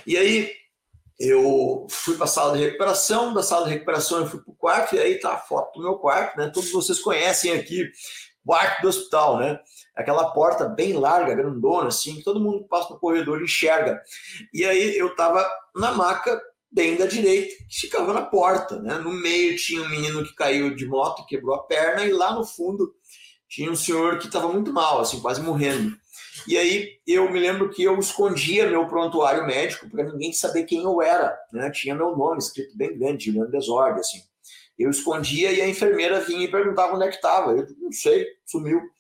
[0.06, 0.52] E aí
[1.20, 4.56] eu fui para a sala de recuperação, da sala de recuperação eu fui para o
[4.56, 6.52] quarto, e aí tá a foto do meu quarto, né?
[6.54, 7.84] Todos vocês conhecem aqui
[8.44, 9.60] o quarto do hospital, né?
[9.96, 14.02] Aquela porta bem larga, grandona, assim, que todo mundo que passa no corredor enxerga.
[14.54, 16.40] E aí eu tava na maca
[16.70, 18.96] bem da direita, que ficava na porta, né?
[18.96, 22.46] No meio tinha um menino que caiu de moto, quebrou a perna, e lá no
[22.46, 22.94] fundo
[23.56, 25.96] tinha um senhor que estava muito mal, assim, quase morrendo.
[26.46, 30.84] E aí eu me lembro que eu escondia meu prontuário médico para ninguém saber quem
[30.84, 31.72] eu era, né?
[31.72, 34.22] Tinha meu nome escrito bem grande, Juliano Desordem, assim.
[34.78, 37.54] Eu escondia e a enfermeira vinha e perguntava onde é que estava.
[37.54, 38.82] Eu não sei, sumiu.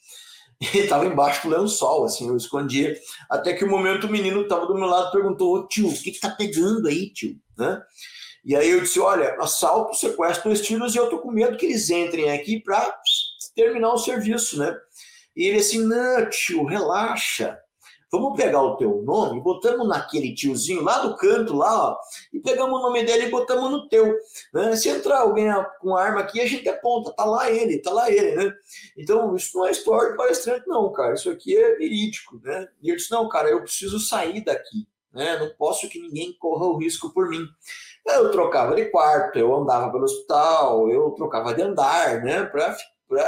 [0.73, 2.97] E estava embaixo do lençol, assim, eu escondia.
[3.29, 6.11] Até que o um momento o menino estava do meu lado perguntou: tio, o que
[6.11, 7.35] está pegando aí, tio?
[7.57, 7.83] Né?
[8.45, 11.89] E aí eu disse: olha, assalto, sequestro, estilos e eu tô com medo que eles
[11.89, 12.95] entrem aqui para
[13.55, 14.77] terminar o serviço, né?
[15.35, 17.59] E ele assim, não, tio, relaxa.
[18.11, 21.97] Vamos pegar o teu nome, botamos naquele tiozinho lá do canto, lá, ó,
[22.31, 24.15] e pegamos o nome dele e botamos no teu.
[24.53, 24.75] Né?
[24.75, 25.47] Se entrar alguém
[25.81, 28.53] com arma aqui, a gente aponta, tá lá ele, tá lá ele, né?
[28.97, 31.15] Então, isso não é história de palestrante, não, cara.
[31.15, 32.69] Isso aqui é verídico, né?
[32.81, 35.37] E eu disse, não, cara, eu preciso sair daqui, né?
[35.37, 37.45] Não posso que ninguém corra o risco por mim.
[38.05, 42.45] Eu trocava de quarto, eu andava pelo hospital, eu trocava de andar, né?
[42.45, 42.77] Pra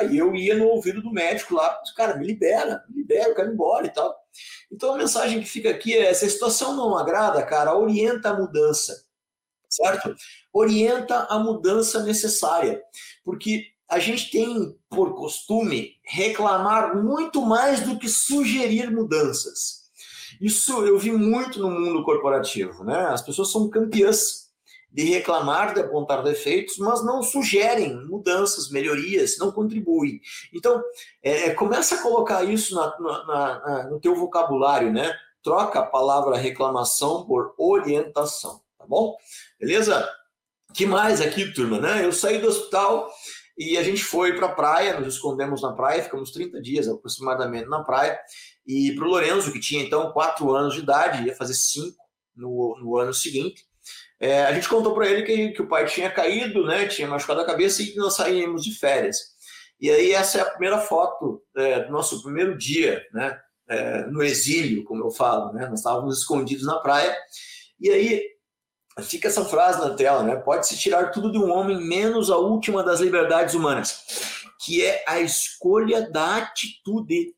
[0.09, 3.49] e eu ia no ouvido do médico lá, cara, me libera, me libera, eu quero
[3.49, 4.15] ir embora e tal.
[4.71, 8.37] Então a mensagem que fica aqui é: se a situação não agrada, cara, orienta a
[8.37, 9.05] mudança,
[9.69, 10.15] certo?
[10.51, 12.81] Orienta a mudança necessária,
[13.23, 19.87] porque a gente tem por costume reclamar muito mais do que sugerir mudanças.
[20.41, 23.07] Isso eu vi muito no mundo corporativo, né?
[23.07, 24.46] As pessoas são campeãs
[24.91, 30.19] de reclamar, de apontar defeitos, mas não sugerem mudanças, melhorias, não contribuem.
[30.53, 30.81] Então,
[31.21, 35.13] é, é começa a colocar isso na, na, na, no teu vocabulário, né?
[35.43, 39.15] Troca a palavra reclamação por orientação, tá bom?
[39.59, 40.07] Beleza?
[40.73, 42.05] que mais aqui, turma, né?
[42.05, 43.11] Eu saí do hospital
[43.57, 47.67] e a gente foi para a praia, nos escondemos na praia, ficamos 30 dias aproximadamente
[47.67, 48.19] na praia,
[48.65, 51.97] e para o Lorenzo, que tinha então 4 anos de idade, ia fazer 5
[52.35, 53.65] no, no ano seguinte,
[54.19, 57.41] é, a gente contou para ele que, que o pai tinha caído, né, tinha machucado
[57.41, 59.17] a cabeça e que nós saímos de férias.
[59.79, 64.23] E aí essa é a primeira foto é, do nosso primeiro dia, né, é, no
[64.23, 67.15] exílio, como eu falo, né, nós estávamos escondidos na praia.
[67.79, 68.23] E aí
[69.01, 72.83] fica essa frase na tela, né, pode-se tirar tudo de um homem menos a última
[72.83, 74.03] das liberdades humanas,
[74.59, 77.35] que é a escolha da atitude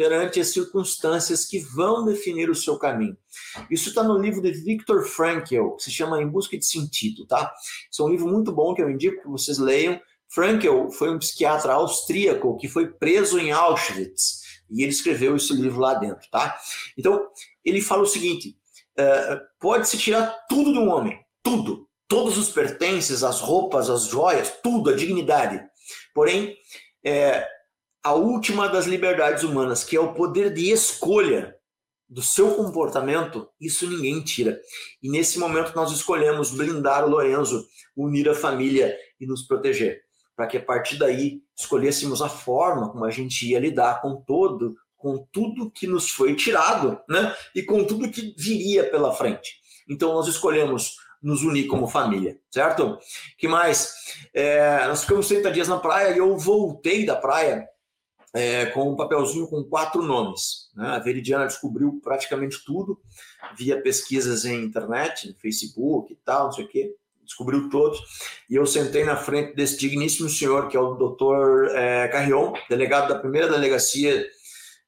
[0.00, 3.14] perante as circunstâncias que vão definir o seu caminho.
[3.70, 7.52] Isso está no livro de Viktor Frankl, que se chama Em Busca de Sentido, tá?
[7.92, 10.00] Isso é um livro muito bom que eu indico que vocês leiam.
[10.26, 15.78] Frankl foi um psiquiatra austríaco que foi preso em Auschwitz e ele escreveu esse livro
[15.78, 16.58] lá dentro, tá?
[16.96, 17.28] Então,
[17.62, 18.56] ele fala o seguinte:
[18.98, 24.50] uh, pode-se tirar tudo de um homem, tudo, todos os pertences, as roupas, as joias,
[24.62, 25.62] tudo, a dignidade.
[26.14, 26.56] Porém,
[27.04, 27.46] é,
[28.02, 31.54] a última das liberdades humanas, que é o poder de escolha
[32.08, 34.60] do seu comportamento, isso ninguém tira.
[35.02, 37.64] E nesse momento nós escolhemos blindar o Lorenzo,
[37.96, 40.00] unir a família e nos proteger,
[40.34, 44.74] para que a partir daí escolhêssemos a forma como a gente ia lidar com todo,
[44.96, 47.34] com tudo que nos foi tirado, né?
[47.54, 49.60] E com tudo que viria pela frente.
[49.88, 52.98] Então nós escolhemos nos unir como família, certo?
[53.38, 53.92] Que mais?
[54.34, 57.68] É, nós ficamos 30 dias na praia e eu voltei da praia
[58.32, 60.70] é, com um papelzinho com quatro nomes.
[60.74, 60.86] Né?
[60.86, 63.00] A Veridiana descobriu praticamente tudo
[63.56, 66.94] via pesquisas em internet, Facebook e tal, não sei o quê.
[67.24, 68.00] Descobriu todos.
[68.48, 73.08] E eu sentei na frente desse digníssimo senhor, que é o doutor é, Carrion, delegado
[73.08, 74.26] da primeira delegacia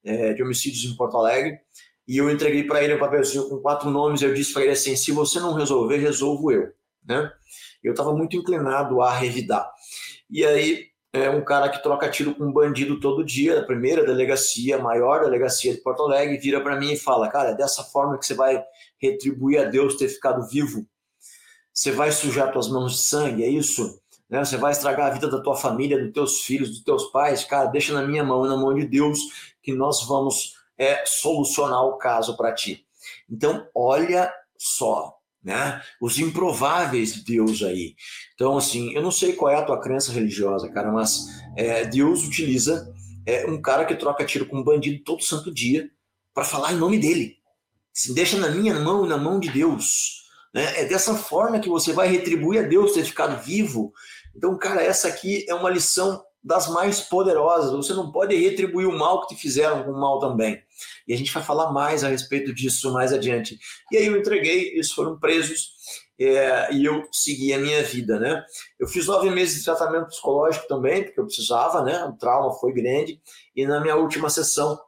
[0.04, 1.58] é, de homicídios em Porto Alegre.
[2.06, 4.22] E eu entreguei para ele um papelzinho com quatro nomes.
[4.22, 6.72] Eu disse para ele assim: se você não resolver, resolvo eu.
[7.06, 7.32] Né?
[7.82, 9.70] Eu estava muito inclinado a revidar.
[10.28, 14.04] E aí é um cara que troca tiro com um bandido todo dia, a primeira
[14.04, 18.18] delegacia, maior delegacia de Porto Alegre, vira para mim e fala: Cara, é dessa forma
[18.18, 18.64] que você vai
[18.98, 20.86] retribuir a Deus ter ficado vivo?
[21.72, 24.00] Você vai sujar tuas mãos de sangue, é isso?
[24.28, 24.42] Né?
[24.42, 27.44] Você vai estragar a vida da tua família, dos teus filhos, dos teus pais?
[27.44, 29.18] Cara, deixa na minha mão, na mão de Deus,
[29.62, 32.86] que nós vamos é, solucionar o caso para ti.
[33.30, 35.80] Então, olha só, né?
[36.00, 37.94] Os improváveis de Deus aí.
[38.34, 41.26] Então, assim, eu não sei qual é a tua crença religiosa, cara, mas
[41.56, 42.92] é, Deus utiliza
[43.26, 45.90] é, um cara que troca tiro com um bandido todo santo dia
[46.34, 47.36] para falar em nome dele.
[47.92, 50.22] Se deixa na minha mão, na mão de Deus.
[50.54, 50.80] Né?
[50.80, 53.92] É dessa forma que você vai retribuir a Deus ter ficado vivo.
[54.34, 57.72] Então, cara, essa aqui é uma lição das mais poderosas.
[57.72, 60.60] Você não pode retribuir o mal que te fizeram com o mal também.
[61.06, 63.58] E a gente vai falar mais a respeito disso mais adiante.
[63.90, 65.72] E aí eu entreguei, eles foram presos
[66.18, 68.44] é, e eu segui a minha vida, né?
[68.78, 72.04] Eu fiz nove meses de tratamento psicológico também, porque eu precisava, né?
[72.04, 73.20] O trauma foi grande.
[73.54, 74.80] E na minha última sessão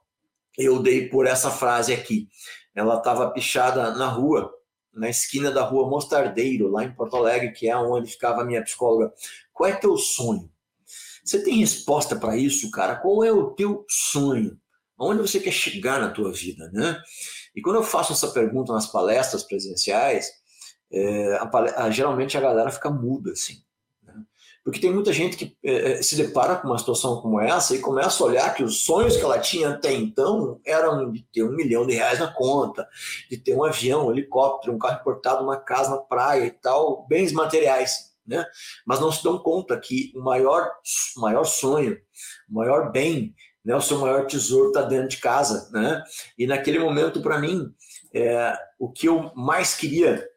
[0.57, 2.29] eu dei por essa frase aqui.
[2.75, 4.53] Ela estava pichada na rua,
[4.93, 8.63] na esquina da rua Mostardeiro, lá em Porto Alegre, que é onde ficava a minha
[8.63, 9.13] psicóloga.
[9.53, 10.51] Qual é teu sonho?
[11.25, 12.97] Você tem resposta para isso, cara?
[12.97, 14.59] Qual é o teu sonho?
[14.99, 17.01] Aonde você quer chegar na tua vida, né?
[17.57, 20.31] E quando eu faço essa pergunta nas palestras presenciais,
[20.93, 23.55] é, a, a, geralmente a galera fica muda, assim.
[24.03, 24.15] Né?
[24.63, 27.81] Porque tem muita gente que é, é, se depara com uma situação como essa e
[27.81, 31.57] começa a olhar que os sonhos que ela tinha até então eram de ter um
[31.57, 32.87] milhão de reais na conta,
[33.31, 37.07] de ter um avião, um helicóptero, um carro importado, uma casa na praia e tal,
[37.09, 38.45] bens materiais né?
[38.87, 40.71] Mas não se dão conta que o maior,
[41.17, 41.97] o maior sonho,
[42.49, 43.35] o maior bem,
[43.65, 43.75] né?
[43.75, 46.03] O seu maior tesouro está dentro de casa, né?
[46.39, 47.73] E naquele momento, para mim,
[48.13, 50.29] é, o que eu mais queria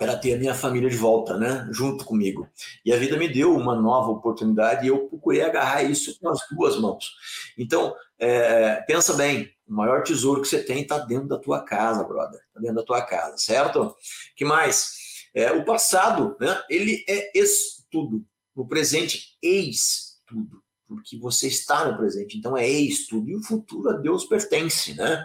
[0.00, 1.68] era ter a minha família de volta, né?
[1.72, 2.48] Junto comigo.
[2.84, 6.38] E a vida me deu uma nova oportunidade e eu procurei agarrar isso com as
[6.50, 7.10] duas mãos.
[7.58, 12.04] Então, é, pensa bem, o maior tesouro que você tem está dentro da tua casa,
[12.04, 12.40] brother.
[12.46, 13.94] Está dentro da tua casa, certo?
[14.36, 14.97] que mais?
[15.38, 18.24] É, o passado, né, ele é ex-tudo.
[18.56, 20.60] O presente, ex-tudo.
[20.88, 23.30] Porque você está no presente, então é ex-tudo.
[23.30, 25.24] E o futuro a Deus pertence, né?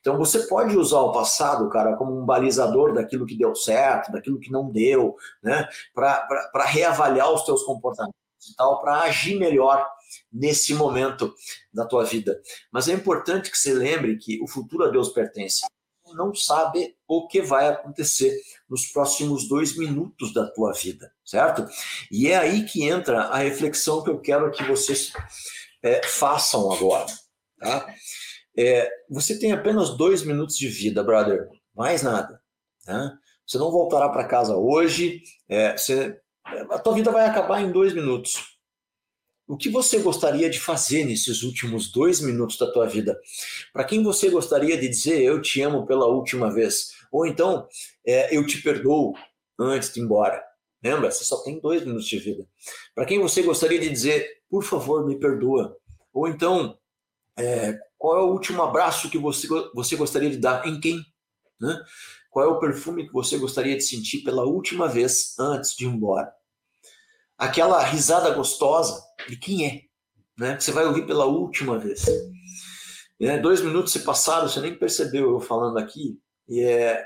[0.00, 4.38] Então você pode usar o passado, cara, como um balizador daquilo que deu certo, daquilo
[4.38, 5.66] que não deu, né?
[5.92, 8.14] Para reavaliar os teus comportamentos
[8.48, 9.84] e tal, para agir melhor
[10.32, 11.34] nesse momento
[11.72, 12.40] da tua vida.
[12.70, 15.66] Mas é importante que você lembre que o futuro a Deus pertence
[16.14, 18.36] não sabe o que vai acontecer
[18.68, 21.66] nos próximos dois minutos da tua vida, certo?
[22.10, 25.12] E é aí que entra a reflexão que eu quero que vocês
[25.82, 27.06] é, façam agora,
[27.58, 27.94] tá?
[28.56, 32.40] É, você tem apenas dois minutos de vida, brother, mais nada,
[32.86, 33.16] né?
[33.46, 36.20] Você não voltará para casa hoje, é, você,
[36.70, 38.57] a tua vida vai acabar em dois minutos.
[39.48, 43.18] O que você gostaria de fazer nesses últimos dois minutos da tua vida?
[43.72, 46.92] Para quem você gostaria de dizer eu te amo pela última vez?
[47.10, 47.66] Ou então,
[48.06, 49.14] é, eu te perdoo
[49.58, 50.44] antes de ir embora?
[50.84, 51.10] Lembra?
[51.10, 52.46] Você só tem dois minutos de vida.
[52.94, 55.74] Para quem você gostaria de dizer, por favor, me perdoa?
[56.12, 56.78] Ou então,
[57.34, 60.68] é, qual é o último abraço que você, você gostaria de dar?
[60.68, 61.02] Em quem?
[61.58, 61.82] Né?
[62.30, 65.88] Qual é o perfume que você gostaria de sentir pela última vez antes de ir
[65.88, 66.36] embora?
[67.38, 69.80] aquela risada gostosa de quem é,
[70.38, 70.58] né?
[70.58, 72.04] Você vai ouvir pela última vez.
[73.20, 77.04] É, dois minutos se passaram, você nem percebeu eu falando aqui, e é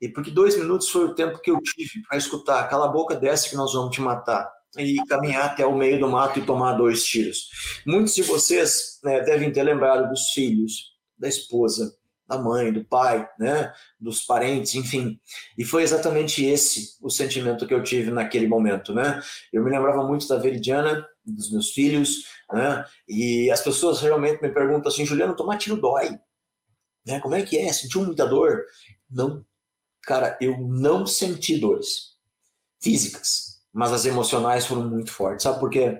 [0.00, 3.16] e porque dois minutos foi o tempo que eu tive para escutar, cala a boca,
[3.16, 6.74] desce que nós vamos te matar e caminhar até o meio do mato e tomar
[6.74, 7.48] dois tiros.
[7.86, 11.92] Muitos de vocês né, devem ter lembrado dos filhos, da esposa,
[12.28, 15.18] da mãe, do pai, né, dos parentes, enfim.
[15.56, 19.20] E foi exatamente esse o sentimento que eu tive naquele momento, né?
[19.52, 22.84] Eu me lembrava muito da Veridiana, dos meus filhos, né?
[23.08, 26.18] E as pessoas realmente me perguntam assim, Juliano, tomar tiro dói,
[27.06, 27.20] né?
[27.20, 27.72] Como é que é?
[27.72, 28.64] Sentiu muita dor?
[29.10, 29.44] Não,
[30.02, 32.16] cara, eu não senti dores
[32.80, 35.42] físicas, mas as emocionais foram muito fortes.
[35.42, 35.98] Sabe por quê?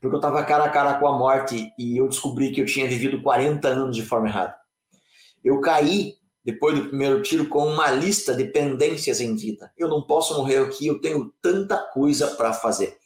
[0.00, 2.88] Porque eu estava cara a cara com a morte e eu descobri que eu tinha
[2.88, 4.56] vivido 40 anos de forma errada.
[5.42, 9.72] Eu caí depois do primeiro tiro com uma lista de pendências em vida.
[9.76, 12.96] Eu não posso morrer aqui, eu tenho tanta coisa para fazer.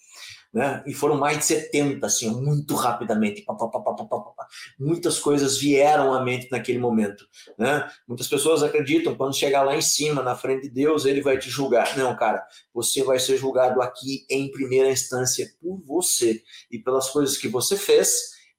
[0.52, 0.82] Né?
[0.84, 3.42] E foram mais de 70, assim, muito rapidamente.
[3.42, 7.24] Pá, pá, pá, Muitas coisas vieram à mente naquele momento.
[7.56, 7.88] Né?
[8.06, 11.48] Muitas pessoas acreditam, quando chegar lá em cima, na frente de Deus, ele vai te
[11.48, 11.96] julgar.
[11.96, 12.44] Não, cara,
[12.74, 17.76] você vai ser julgado aqui em primeira instância por você e pelas coisas que você
[17.76, 18.10] fez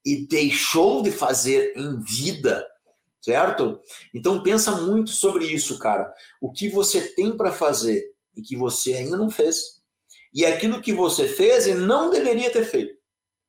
[0.05, 2.65] e deixou de fazer em vida
[3.23, 3.79] certo?
[4.13, 6.11] Então pensa muito sobre isso, cara.
[6.41, 8.03] O que você tem para fazer
[8.35, 9.80] e que você ainda não fez.
[10.33, 12.93] E aquilo que você fez e não deveria ter feito,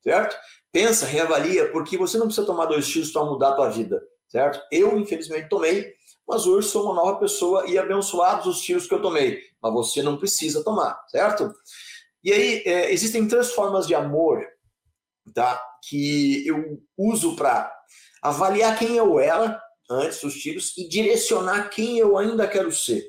[0.02, 0.36] certo?
[0.72, 4.60] Pensa, reavalia, porque você não precisa tomar dois tiros para mudar a tua vida, certo?
[4.70, 5.92] Eu, infelizmente, tomei,
[6.26, 9.40] mas hoje sou uma nova pessoa e abençoados os tiros que eu tomei.
[9.62, 11.52] Mas você não precisa tomar, certo?
[12.24, 14.44] E aí, é, existem três formas de amor,
[15.34, 15.62] tá?
[15.88, 17.72] Que eu uso para
[18.22, 19.60] avaliar quem eu era
[19.90, 23.04] antes dos tiros e direcionar quem eu ainda quero ser.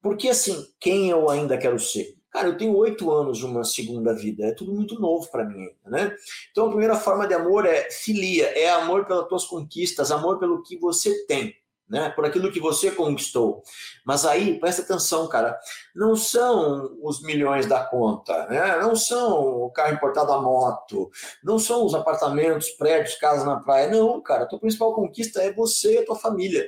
[0.00, 2.15] Porque assim, quem eu ainda quero ser?
[2.36, 5.58] Cara, eu tenho oito anos de uma segunda vida, é tudo muito novo para mim
[5.58, 6.14] ainda, né?
[6.52, 10.62] Então a primeira forma de amor é filia, é amor pelas tuas conquistas, amor pelo
[10.62, 11.56] que você tem
[11.88, 12.10] né?
[12.10, 13.62] Por aquilo que você conquistou.
[14.04, 15.58] Mas aí, presta atenção, cara,
[15.94, 18.76] não são os milhões da conta, né?
[18.78, 21.10] Não são o carro importado a moto,
[21.42, 23.88] não são os apartamentos, prédios, casas na praia.
[23.88, 26.66] Não, cara, a tua principal conquista é você e a tua família.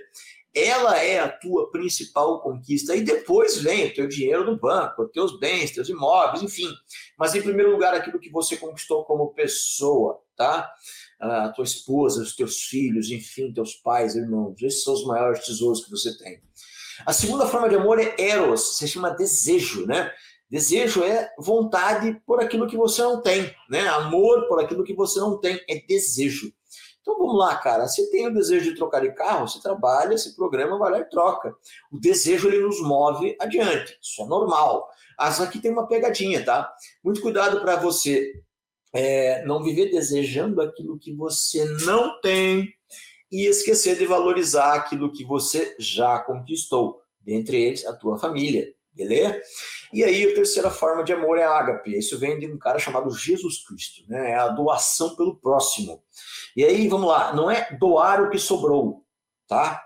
[0.65, 2.95] Ela é a tua principal conquista.
[2.97, 6.69] E depois vem o teu dinheiro no banco, os teus bens, teus imóveis, enfim.
[7.19, 10.71] Mas em primeiro lugar, aquilo que você conquistou como pessoa, tá?
[11.21, 14.55] a tua esposa, os teus filhos, enfim, teus pais, irmãos.
[14.63, 16.41] Esses são os maiores tesouros que você tem.
[17.05, 20.11] A segunda forma de amor é eros, se chama desejo, né?
[20.51, 23.87] Desejo é vontade por aquilo que você não tem, né?
[23.89, 26.53] Amor por aquilo que você não tem, é desejo.
[27.09, 27.89] Então vamos lá, cara.
[27.89, 31.09] Se tem o desejo de trocar de carro, você trabalha, esse programa vai lá e
[31.09, 31.57] troca.
[31.91, 33.99] O desejo ele nos move adiante.
[34.03, 34.87] Isso é normal.
[35.19, 36.71] Mas aqui tem uma pegadinha, tá?
[37.03, 38.43] Muito cuidado para você
[38.93, 42.75] é, não viver desejando aquilo que você não tem
[43.33, 49.41] e esquecer de valorizar aquilo que você já conquistou, dentre eles a tua família, beleza?
[49.93, 53.11] E aí a terceira forma de amor é ágape, isso vem de um cara chamado
[53.11, 54.33] Jesus Cristo, né?
[54.33, 56.03] É a doação pelo próximo.
[56.57, 59.05] E aí, vamos lá, não é doar o que sobrou,
[59.47, 59.83] tá?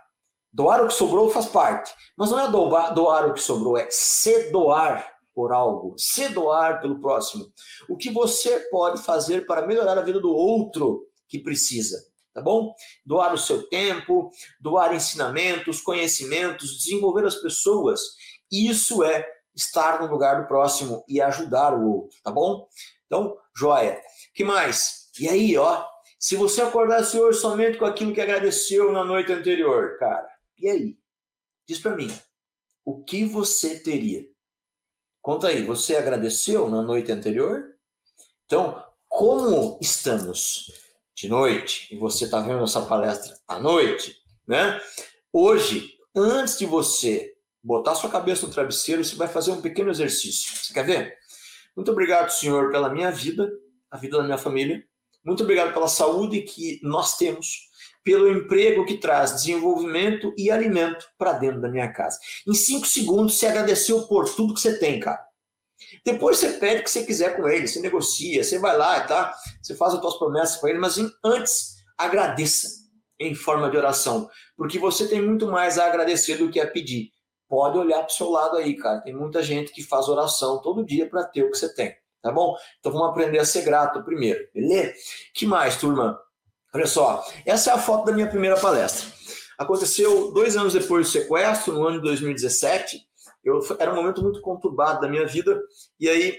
[0.53, 3.87] Doar o que sobrou faz parte, mas não é doar, doar o que sobrou, é
[3.91, 7.47] se doar por algo, se doar pelo próximo.
[7.89, 12.05] O que você pode fazer para melhorar a vida do outro que precisa,
[12.35, 12.75] tá bom?
[13.05, 18.01] Doar o seu tempo, doar ensinamentos, conhecimentos, desenvolver as pessoas.
[18.53, 22.69] Isso é estar no lugar do próximo e ajudar o outro, tá bom?
[23.07, 23.99] Então, joia.
[24.35, 25.11] Que mais?
[25.19, 25.87] E aí, ó,
[26.19, 30.29] se você acordasse hoje somente com aquilo que agradeceu na noite anterior, cara,
[30.59, 30.99] e aí?
[31.67, 32.13] Diz para mim,
[32.85, 34.27] o que você teria?
[35.21, 37.75] Conta aí, você agradeceu na noite anterior?
[38.47, 40.71] Então, como estamos
[41.15, 44.81] de noite e você está vendo essa palestra à noite, né?
[45.33, 47.32] Hoje, antes de você
[47.63, 50.57] botar sua cabeça no travesseiro, você vai fazer um pequeno exercício.
[50.57, 51.17] Você quer ver?
[51.77, 53.51] Muito obrigado, Senhor, pela minha vida,
[53.91, 54.85] a vida da minha família.
[55.25, 57.71] Muito obrigado pela saúde que nós temos
[58.05, 62.19] pelo emprego que traz desenvolvimento e alimento para dentro da minha casa.
[62.47, 65.25] Em cinco segundos, você agradeceu por tudo que você tem, cara.
[66.05, 69.35] Depois você pede o que você quiser com ele, você negocia, você vai lá, tá?
[69.63, 72.83] Você faz as suas promessas para ele, mas antes agradeça
[73.21, 77.12] em forma de oração, porque você tem muito mais a agradecer do que a pedir.
[77.53, 79.03] Pode olhar para o seu lado aí, cara.
[79.03, 82.33] Tem muita gente que faz oração todo dia para ter o que você tem, tá
[82.33, 82.57] bom?
[82.81, 84.95] Então vamos aprender a ser grato primeiro, beleza?
[85.35, 86.19] Que mais, turma?
[86.75, 89.07] Olha só, essa é a foto da minha primeira palestra.
[89.59, 93.07] Aconteceu dois anos depois do sequestro, no ano de 2017.
[93.45, 95.61] Eu, era um momento muito conturbado da minha vida,
[96.01, 96.39] e aí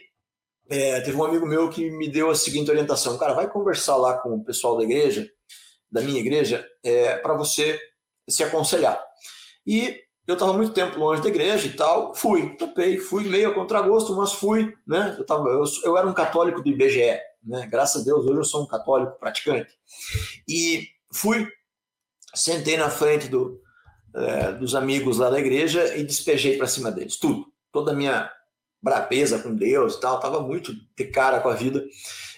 [0.68, 4.18] é, teve um amigo meu que me deu a seguinte orientação: cara, vai conversar lá
[4.18, 5.30] com o pessoal da igreja,
[5.92, 7.80] da minha igreja, é, para você
[8.28, 9.00] se aconselhar.
[9.64, 13.54] E eu estava muito tempo longe da igreja e tal, fui, topei, fui meio a
[13.54, 15.16] contragosto, mas fui, né?
[15.18, 17.68] Eu, tava, eu, eu era um católico do IBGE, né?
[17.70, 19.74] Graças a Deus, hoje eu sou um católico praticante.
[20.48, 21.48] E fui,
[22.34, 23.60] sentei na frente do,
[24.16, 27.46] é, dos amigos lá da igreja e despejei para cima deles, tudo.
[27.72, 28.32] Toda a minha
[28.82, 31.84] brabeza com Deus e tal, estava muito de cara com a vida.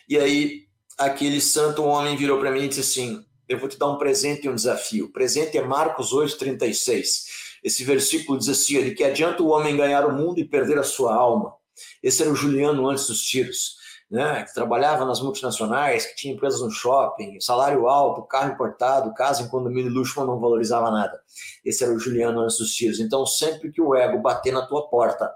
[0.09, 0.65] E aí,
[0.97, 4.45] aquele santo homem virou para mim e disse assim: Eu vou te dar um presente
[4.45, 5.05] e um desafio.
[5.05, 7.44] O presente é Marcos 8,36.
[7.65, 10.83] Esse versículo diz assim: de que adianta o homem ganhar o mundo e perder a
[10.83, 11.53] sua alma.
[12.01, 16.61] Esse era o Juliano antes dos tiros né, que trabalhava nas multinacionais, que tinha empresas
[16.61, 21.19] no shopping, salário alto, carro importado, casa em condomínio luxo, mas não valorizava nada.
[21.63, 22.99] Esse era o Juliano antes dos tiros.
[22.99, 25.31] Então, sempre que o ego bater na tua porta,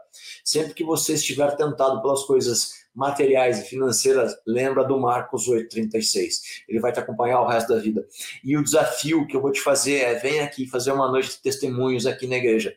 [0.45, 6.63] sempre que você estiver tentado pelas coisas materiais e financeiras, lembra do Marcos 8,36.
[6.67, 8.05] Ele vai te acompanhar o resto da vida.
[8.43, 11.41] E o desafio que eu vou te fazer é: vem aqui fazer uma noite de
[11.41, 12.75] testemunhos aqui na igreja.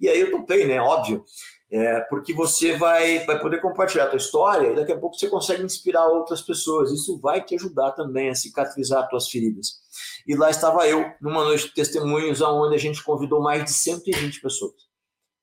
[0.00, 0.80] E aí eu topei, né?
[0.80, 1.24] Óbvio.
[1.72, 5.28] É, porque você vai, vai poder compartilhar a tua história e daqui a pouco você
[5.28, 6.90] consegue inspirar outras pessoas.
[6.90, 9.78] Isso vai te ajudar também a cicatrizar as tuas feridas.
[10.26, 14.40] E lá estava eu, numa noite de testemunhos, onde a gente convidou mais de 120
[14.40, 14.74] pessoas.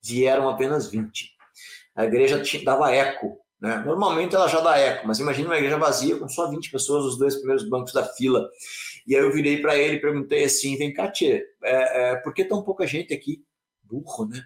[0.04, 1.30] Vieram apenas 20.
[1.96, 3.38] A igreja dava eco.
[3.60, 3.78] Né?
[3.84, 7.18] Normalmente ela já dá eco, mas imagina uma igreja vazia com só 20 pessoas, os
[7.18, 8.48] dois primeiros bancos da fila.
[9.06, 12.32] E aí eu virei para ele e perguntei assim: vem cá, tia, é, é, por
[12.32, 13.42] que tão pouca gente aqui?
[13.82, 14.40] Burro, né?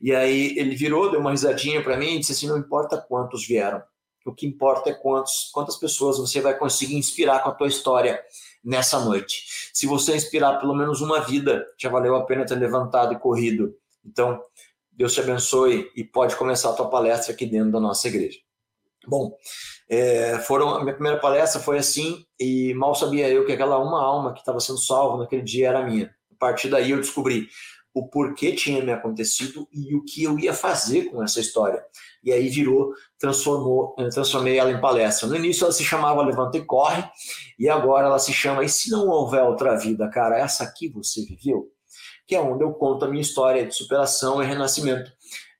[0.00, 3.46] E aí ele virou, deu uma risadinha para mim e disse assim: não importa quantos
[3.46, 3.82] vieram,
[4.24, 8.20] o que importa é quantos, quantas pessoas você vai conseguir inspirar com a tua história
[8.64, 9.44] nessa noite.
[9.72, 13.74] Se você inspirar pelo menos uma vida, já valeu a pena ter levantado e corrido.
[14.04, 14.42] Então,
[14.90, 18.38] Deus te abençoe e pode começar a tua palestra aqui dentro da nossa igreja.
[19.08, 19.32] Bom,
[19.88, 24.02] é, foram a minha primeira palestra foi assim e mal sabia eu que aquela uma
[24.04, 26.14] alma que estava sendo salva naquele dia era minha.
[26.30, 27.48] A partir daí eu descobri
[27.94, 31.82] o porquê tinha me acontecido e o que eu ia fazer com essa história.
[32.22, 35.26] E aí virou, transformou, eh, transformei ela em palestra.
[35.26, 37.02] No início ela se chamava Levanta e Corre,
[37.58, 41.24] e agora ela se chama E se não houver outra vida, cara, essa aqui você
[41.24, 41.66] viveu?
[42.26, 45.10] Que é onde eu conto a minha história de superação e renascimento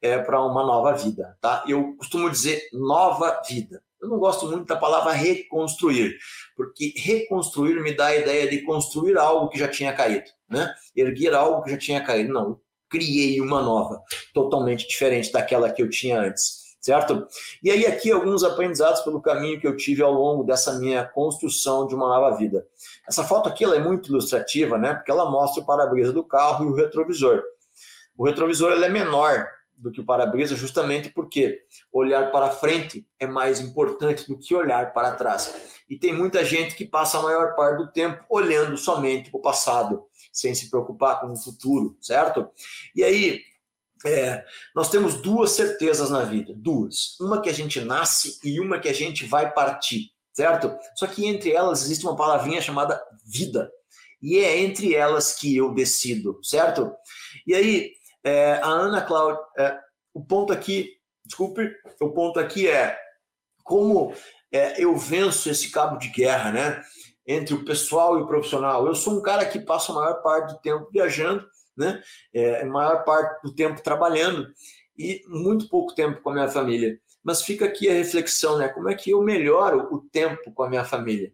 [0.00, 1.64] é, para uma nova vida, tá?
[1.66, 3.82] Eu costumo dizer nova vida.
[4.00, 6.16] Eu não gosto muito da palavra reconstruir,
[6.56, 10.72] porque reconstruir me dá a ideia de construir algo que já tinha caído, né?
[10.94, 12.32] Erguer algo que já tinha caído.
[12.32, 14.00] Não, criei uma nova,
[14.32, 17.26] totalmente diferente daquela que eu tinha antes, certo?
[17.60, 21.84] E aí aqui alguns aprendizados pelo caminho que eu tive ao longo dessa minha construção
[21.88, 22.64] de uma nova vida.
[23.06, 24.94] Essa foto aqui ela é muito ilustrativa, né?
[24.94, 27.42] Porque ela mostra o para-brisa do carro e o retrovisor.
[28.16, 31.62] O retrovisor ele é menor do que o para-brisa, justamente porque
[31.92, 35.54] olhar para frente é mais importante do que olhar para trás.
[35.88, 39.42] E tem muita gente que passa a maior parte do tempo olhando somente para o
[39.42, 42.48] passado, sem se preocupar com o futuro, certo?
[42.94, 43.40] E aí,
[44.04, 47.18] é, nós temos duas certezas na vida, duas.
[47.20, 50.76] Uma que a gente nasce e uma que a gente vai partir, certo?
[50.94, 53.70] Só que entre elas existe uma palavrinha chamada vida.
[54.20, 56.92] E é entre elas que eu decido, certo?
[57.46, 57.92] E aí,
[58.28, 59.78] é, a Ana Cláudia, é,
[60.12, 60.92] o ponto aqui,
[61.24, 62.98] desculpe, o ponto aqui é
[63.64, 64.12] como
[64.52, 66.82] é, eu venço esse cabo de guerra, né?
[67.26, 68.86] Entre o pessoal e o profissional.
[68.86, 72.02] Eu sou um cara que passa a maior parte do tempo viajando, né?
[72.34, 74.46] É, maior parte do tempo trabalhando
[74.96, 76.98] e muito pouco tempo com a minha família.
[77.22, 78.68] Mas fica aqui a reflexão, né?
[78.68, 81.32] Como é que eu melhoro o tempo com a minha família?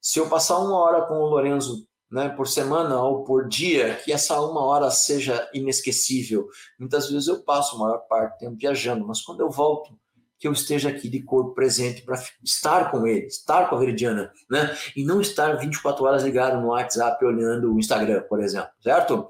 [0.00, 4.12] Se eu passar uma hora com o Lorenzo né, por semana ou por dia, que
[4.12, 6.48] essa uma hora seja inesquecível.
[6.78, 9.96] Muitas vezes eu passo a maior parte do tempo viajando, mas quando eu volto,
[10.40, 14.32] que eu esteja aqui de corpo presente para estar com ele, estar com a Veridiana,
[14.50, 14.76] né?
[14.96, 19.28] E não estar 24 horas ligado no WhatsApp olhando o Instagram, por exemplo, certo?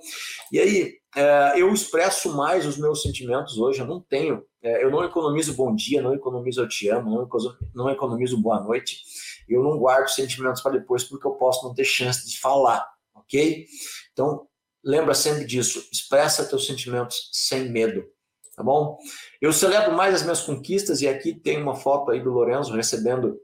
[0.51, 4.91] E aí, é, eu expresso mais os meus sentimentos hoje, eu não tenho, é, eu
[4.91, 8.99] não economizo bom dia, não economizo eu te amo, não economizo, não economizo boa noite
[9.51, 13.67] eu não guardo sentimentos para depois porque eu posso não ter chance de falar, ok?
[14.13, 14.47] Então,
[14.83, 18.05] lembra sempre disso, expressa teus sentimentos sem medo,
[18.61, 18.99] tá bom?
[19.41, 23.41] Eu celebro mais as minhas conquistas e aqui tem uma foto aí do Lorenzo recebendo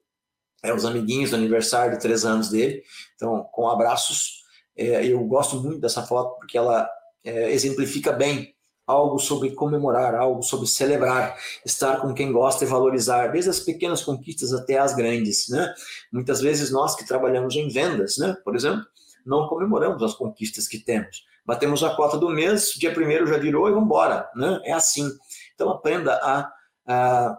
[0.62, 2.82] é, os amiguinhos do aniversário de três anos dele,
[3.14, 4.44] então, com abraços.
[4.76, 6.86] É, eu gosto muito dessa foto porque ela
[7.24, 8.54] é, exemplifica bem
[8.86, 14.02] algo sobre comemorar, algo sobre celebrar, estar com quem gosta e valorizar, desde as pequenas
[14.02, 15.74] conquistas até as grandes, né?
[16.12, 18.84] Muitas vezes nós que trabalhamos em vendas, né, por exemplo,
[19.24, 21.24] não comemoramos as conquistas que temos.
[21.46, 24.60] Batemos a cota do mês, dia primeiro já virou e vamos embora, né?
[24.64, 25.08] É assim.
[25.54, 26.52] Então aprenda a,
[26.86, 27.38] a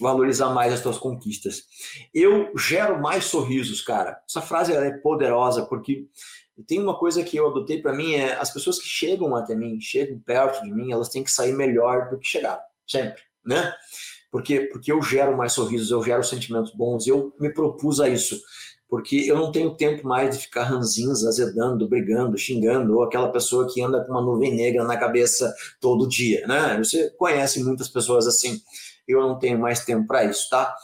[0.00, 1.64] valorizar mais as suas conquistas.
[2.14, 4.20] Eu gero mais sorrisos, cara.
[4.28, 6.06] Essa frase é poderosa porque
[6.66, 9.80] tem uma coisa que eu adotei para mim é as pessoas que chegam até mim,
[9.80, 13.74] chegam perto de mim, elas têm que sair melhor do que chegaram, sempre, né?
[14.30, 18.40] Porque porque eu gero mais sorrisos, eu gero sentimentos bons, eu me propus a isso,
[18.92, 23.66] porque eu não tenho tempo mais de ficar ranzinhos, azedando, brigando, xingando, ou aquela pessoa
[23.66, 26.76] que anda com uma nuvem negra na cabeça todo dia, né?
[26.76, 28.60] Você conhece muitas pessoas assim.
[29.08, 30.76] Eu não tenho mais tempo para isso, tá?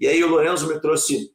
[0.00, 1.32] E aí o Lorenzo me trouxe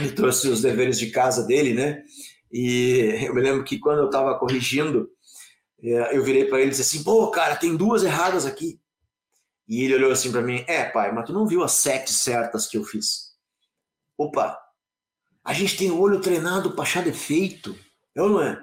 [0.00, 2.02] me trouxe os deveres de casa dele, né?
[2.50, 5.10] E eu me lembro que quando eu estava corrigindo,
[5.80, 8.80] é, eu virei para ele e disse assim: pô, cara, tem duas erradas aqui.
[9.68, 12.66] E ele olhou assim para mim: é, pai, mas tu não viu as sete certas
[12.66, 13.30] que eu fiz?
[14.18, 14.61] Opa,
[15.44, 17.76] a gente tem o olho treinado para achar defeito,
[18.14, 18.62] é ou não é?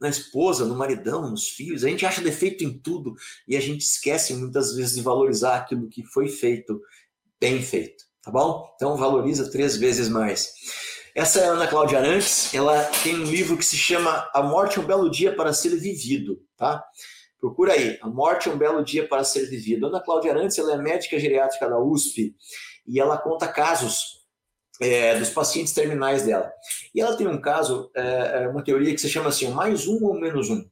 [0.00, 3.14] Na esposa, no maridão, nos filhos, a gente acha defeito em tudo
[3.48, 6.80] e a gente esquece muitas vezes de valorizar aquilo que foi feito,
[7.40, 8.70] bem feito, tá bom?
[8.74, 10.52] Então valoriza três vezes mais.
[11.14, 14.78] Essa é a Ana Cláudia Arantes, ela tem um livro que se chama A Morte
[14.78, 16.84] é um Belo Dia para Ser Vivido, tá?
[17.38, 19.86] Procura aí, A Morte é um Belo Dia para Ser Vivido.
[19.86, 22.34] Ana Cláudia Arantes, ela é médica geriátrica da USP
[22.86, 24.23] e ela conta casos
[24.80, 26.52] é, dos pacientes terminais dela.
[26.94, 30.02] E ela tem um caso, é, é uma teoria que se chama assim, mais um
[30.04, 30.64] ou menos um.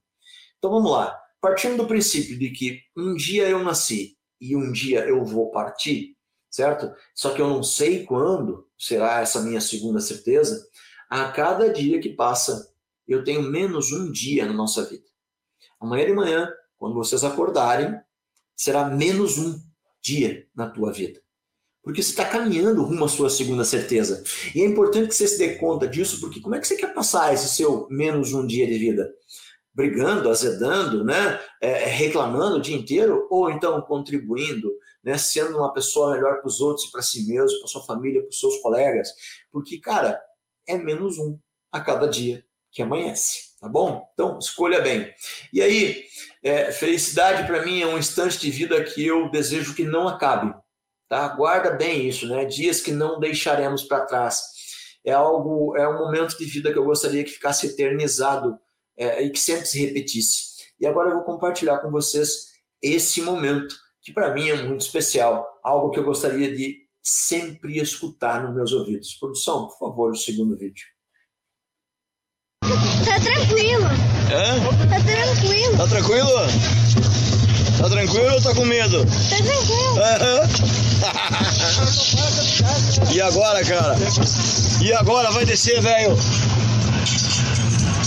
[0.58, 1.18] Então vamos lá.
[1.40, 6.16] Partindo do princípio de que um dia eu nasci e um dia eu vou partir,
[6.50, 6.92] certo?
[7.14, 10.64] Só que eu não sei quando será essa minha segunda certeza.
[11.10, 12.72] A cada dia que passa,
[13.06, 15.04] eu tenho menos um dia na nossa vida.
[15.80, 18.00] Amanhã de manhã, quando vocês acordarem,
[18.56, 19.60] será menos um
[20.00, 21.20] dia na tua vida.
[21.82, 24.22] Porque você está caminhando rumo à sua segunda certeza.
[24.54, 26.94] E é importante que você se dê conta disso, porque como é que você quer
[26.94, 29.12] passar esse seu menos um dia de vida?
[29.74, 31.40] Brigando, azedando, né?
[31.60, 34.70] É, reclamando o dia inteiro, ou então contribuindo,
[35.02, 35.18] né?
[35.18, 38.38] sendo uma pessoa melhor para os outros para si mesmo, para sua família, para os
[38.38, 39.08] seus colegas.
[39.50, 40.20] Porque, cara,
[40.68, 41.38] é menos um
[41.72, 44.06] a cada dia que amanhece, tá bom?
[44.12, 45.12] Então, escolha bem.
[45.52, 46.04] E aí,
[46.42, 50.54] é, felicidade para mim é um instante de vida que eu desejo que não acabe
[51.12, 51.28] Tá?
[51.28, 52.46] Guarda bem isso, né?
[52.46, 54.40] Dias que não deixaremos para trás.
[55.04, 58.58] É algo, é um momento de vida que eu gostaria que ficasse eternizado
[58.96, 60.40] é, e que sempre se repetisse.
[60.80, 65.46] E agora eu vou compartilhar com vocês esse momento que para mim é muito especial,
[65.62, 69.12] algo que eu gostaria de sempre escutar nos meus ouvidos.
[69.20, 70.86] Produção, por favor, o segundo vídeo.
[72.62, 73.84] Tá tranquilo.
[74.32, 74.88] Hã?
[74.88, 75.76] Tá tranquilo.
[75.76, 76.30] Tá tranquilo?
[77.78, 79.04] Tá tranquilo ou tá com medo?
[79.04, 80.81] Tá tranquilo.
[83.12, 83.96] E agora, cara?
[84.80, 85.30] E agora?
[85.30, 86.16] Vai descer, velho.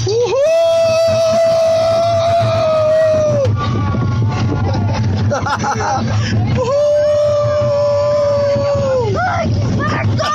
[0.07, 0.35] Uhul!
[6.57, 6.85] Uhul!
[9.17, 10.25] Ai, que farto!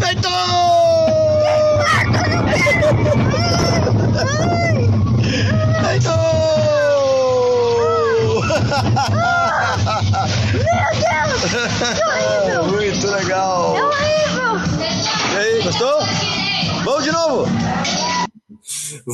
[0.00, 0.30] Feito!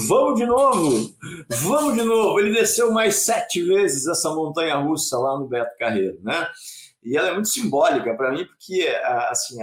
[0.06, 1.16] Vamos de novo!
[1.48, 2.38] Vamos de novo!
[2.38, 6.46] Ele desceu mais sete vezes essa montanha russa lá no Beto Carreiro, né?
[7.02, 8.86] E ela é muito simbólica para mim, porque
[9.30, 9.56] assim,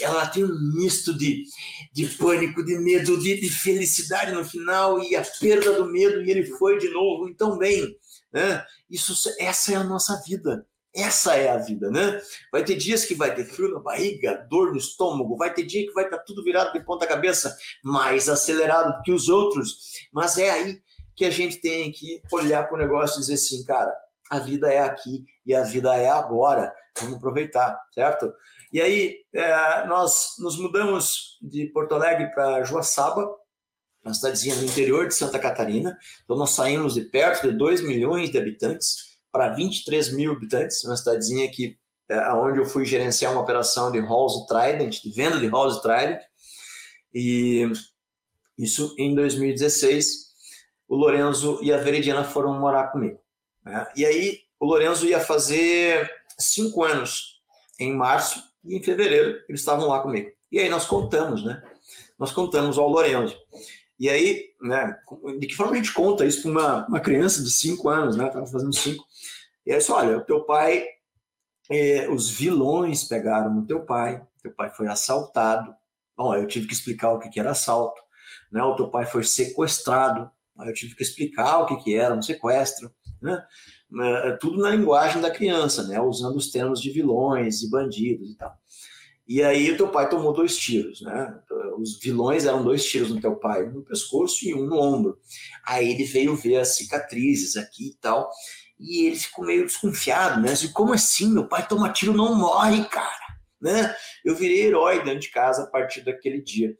[0.00, 1.44] ela tem um misto de,
[1.92, 6.30] de pânico, de medo, de, de felicidade no final e a perda do medo, e
[6.30, 7.96] ele foi de novo, então bem.
[8.32, 8.64] Né?
[8.90, 10.66] Isso, essa é a nossa vida.
[10.94, 12.20] Essa é a vida, né?
[12.52, 15.84] Vai ter dias que vai ter frio na barriga, dor no estômago, vai ter dia
[15.84, 19.76] que vai estar tudo virado de ponta cabeça, mais acelerado que os outros.
[20.12, 20.80] Mas é aí
[21.16, 23.92] que a gente tem que olhar para o negócio e dizer assim, cara,
[24.30, 26.72] a vida é aqui e a vida é agora.
[27.00, 28.32] Vamos aproveitar, certo?
[28.72, 33.28] E aí, é, nós nos mudamos de Porto Alegre para Joaçaba,
[34.04, 35.98] uma cidadezinha no interior de Santa Catarina.
[36.22, 40.96] Então, nós saímos de perto de 2 milhões de habitantes para 23 mil habitantes, uma
[40.96, 41.76] cidadezinha que
[42.08, 46.20] é, onde eu fui gerenciar uma operação de Halls Trident, de venda de Halls Trident,
[47.12, 47.68] e
[48.56, 50.32] isso em 2016,
[50.86, 53.18] o Lorenzo e a Veridiana foram morar comigo.
[53.64, 53.84] Né?
[53.96, 56.08] E aí, o Lorenzo ia fazer
[56.38, 57.40] cinco anos
[57.80, 60.30] em março, e em fevereiro eles estavam lá comigo.
[60.52, 61.60] E aí nós contamos, né?
[62.16, 63.36] Nós contamos ao Lorenzo.
[63.98, 64.96] E aí, né,
[65.38, 68.26] de que forma a gente conta isso para uma, uma criança de cinco anos, né?
[68.26, 69.04] Estava fazendo cinco.
[69.64, 70.84] E aí, só, olha, o teu pai,
[71.70, 75.74] é, os vilões pegaram o teu pai, teu pai foi assaltado.
[76.16, 78.00] Bom, eu tive que explicar o que, que era assalto.
[78.52, 78.62] Né?
[78.62, 80.30] O teu pai foi sequestrado.
[80.58, 82.92] Aí eu tive que explicar o que, que era um sequestro.
[83.22, 83.42] Né?
[84.00, 86.00] É, tudo na linguagem da criança, né?
[86.00, 88.54] Usando os termos de vilões e bandidos e tal.
[89.26, 91.40] E aí o teu pai tomou dois tiros, né?
[91.78, 95.18] Os vilões eram dois tiros no teu pai, um no pescoço e um no ombro.
[95.66, 98.30] Aí ele veio ver as cicatrizes aqui e tal
[98.78, 100.52] e ele ficou meio desconfiado, né?
[100.52, 101.32] Assim, como assim?
[101.32, 103.94] Meu pai toma tiro não morre, cara, né?
[104.24, 106.76] Eu virei herói dentro de casa a partir daquele dia.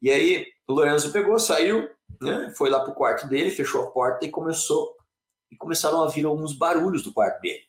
[0.00, 1.88] E aí o Lorenzo pegou, saiu,
[2.20, 2.52] né?
[2.56, 4.94] Foi lá pro quarto dele, fechou a porta e começou
[5.50, 7.67] e começaram a vir alguns barulhos do quarto dele.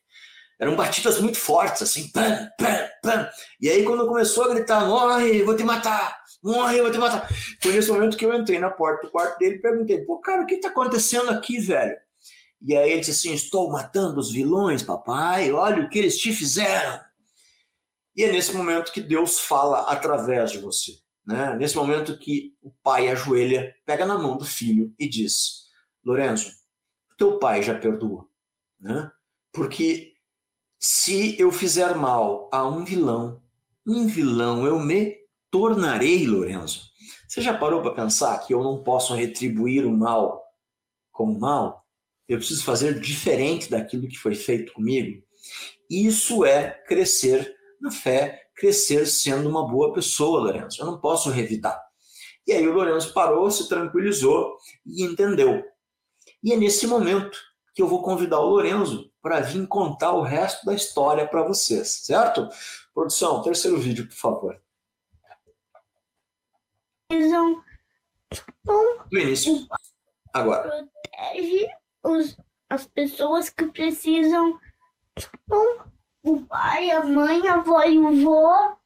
[0.60, 3.30] Eram batidas muito fortes, assim, pam, pam, pam.
[3.62, 7.30] E aí, quando começou a gritar, morre, vou te matar, morre, vou te matar.
[7.62, 10.43] Foi nesse momento que eu entrei na porta do quarto dele e perguntei, pô, cara,
[10.43, 11.95] o que tá acontecendo aqui, velho?
[12.62, 16.34] E aí ele disse assim: Estou matando os vilões, papai, olha o que eles te
[16.34, 16.99] fizeram.
[18.16, 20.97] E é nesse momento que Deus fala através de você.
[21.26, 21.55] Né?
[21.55, 25.68] Nesse momento que o pai ajoelha, pega na mão do filho e diz:
[26.03, 26.51] Lorenzo,
[27.18, 28.28] teu pai já perdoa.
[28.80, 29.10] Né?
[29.53, 30.14] Porque
[30.80, 33.41] se eu fizer mal a um vilão,
[33.86, 35.17] um vilão eu me
[35.51, 36.89] tornarei, Lorenzo.
[37.27, 40.43] Você já parou para pensar que eu não posso retribuir o mal
[41.11, 41.86] com mal?
[42.30, 45.23] eu preciso fazer diferente daquilo que foi feito comigo.
[45.89, 50.80] Isso é crescer na fé, crescer sendo uma boa pessoa, Lourenço.
[50.80, 51.82] Eu não posso revidar.
[52.45, 55.63] E aí o Lourenço parou, se tranquilizou e entendeu.
[56.43, 57.36] E é nesse momento
[57.73, 61.88] que eu vou convidar o Lourenço para vir contar o resto da história para vocês,
[62.03, 62.49] certo?
[62.91, 64.61] Produção, terceiro vídeo, por favor.
[69.11, 69.67] Do início.
[70.34, 70.67] Agora.
[70.67, 71.69] Protege
[72.01, 72.36] os,
[72.71, 74.59] as pessoas que precisam.
[76.23, 78.77] O pai, a mãe, a avó e o vô.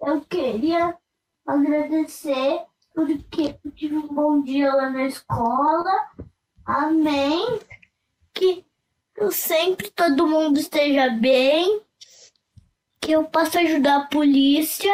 [0.00, 0.98] Eu queria
[1.46, 6.10] agradecer porque eu tive um bom dia lá na escola.
[6.66, 7.60] Amém.
[8.34, 8.66] Que
[9.30, 11.80] sempre todo mundo esteja bem.
[13.00, 14.92] Que eu possa ajudar a polícia.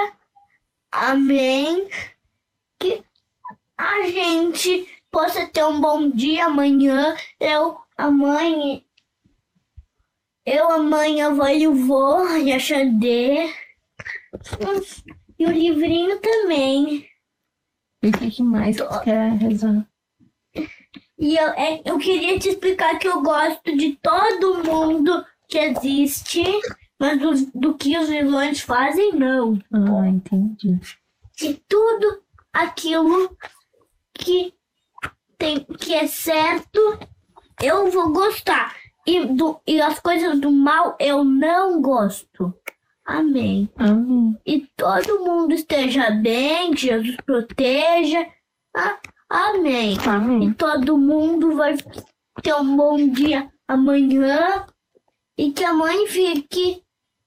[0.90, 1.88] Amém.
[2.78, 3.02] Que
[3.76, 7.16] a gente possa ter um bom dia amanhã.
[7.38, 8.84] Eu, a mãe,
[10.46, 13.52] eu, a mãe, a avó e o vô, e a Xandê.
[15.38, 17.08] E o livrinho também.
[18.02, 19.86] E o que mais quer rezar?
[21.18, 26.44] E eu, é, eu queria te explicar que eu gosto de todo mundo que existe,
[26.98, 29.58] mas do, do que os vilões fazem, não.
[29.72, 30.78] Ah, entendi.
[31.36, 33.36] De tudo aquilo
[34.14, 34.54] que,
[35.36, 36.98] tem, que é certo,
[37.60, 38.76] eu vou gostar.
[39.06, 42.54] E, do, e as coisas do mal eu não gosto.
[43.04, 43.68] Amém.
[43.76, 44.38] Amém.
[44.44, 48.26] E todo mundo esteja bem, Jesus proteja.
[48.76, 48.98] Ah,
[49.28, 49.96] amém.
[50.06, 50.48] Amém.
[50.48, 51.76] E todo mundo vai
[52.42, 54.66] ter um bom dia amanhã.
[55.36, 56.82] E que a mãe fique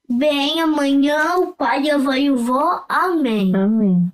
[0.09, 2.83] bem amanhã, o pai, a avó e o vô.
[2.89, 3.55] Amém.
[3.55, 4.11] Amém.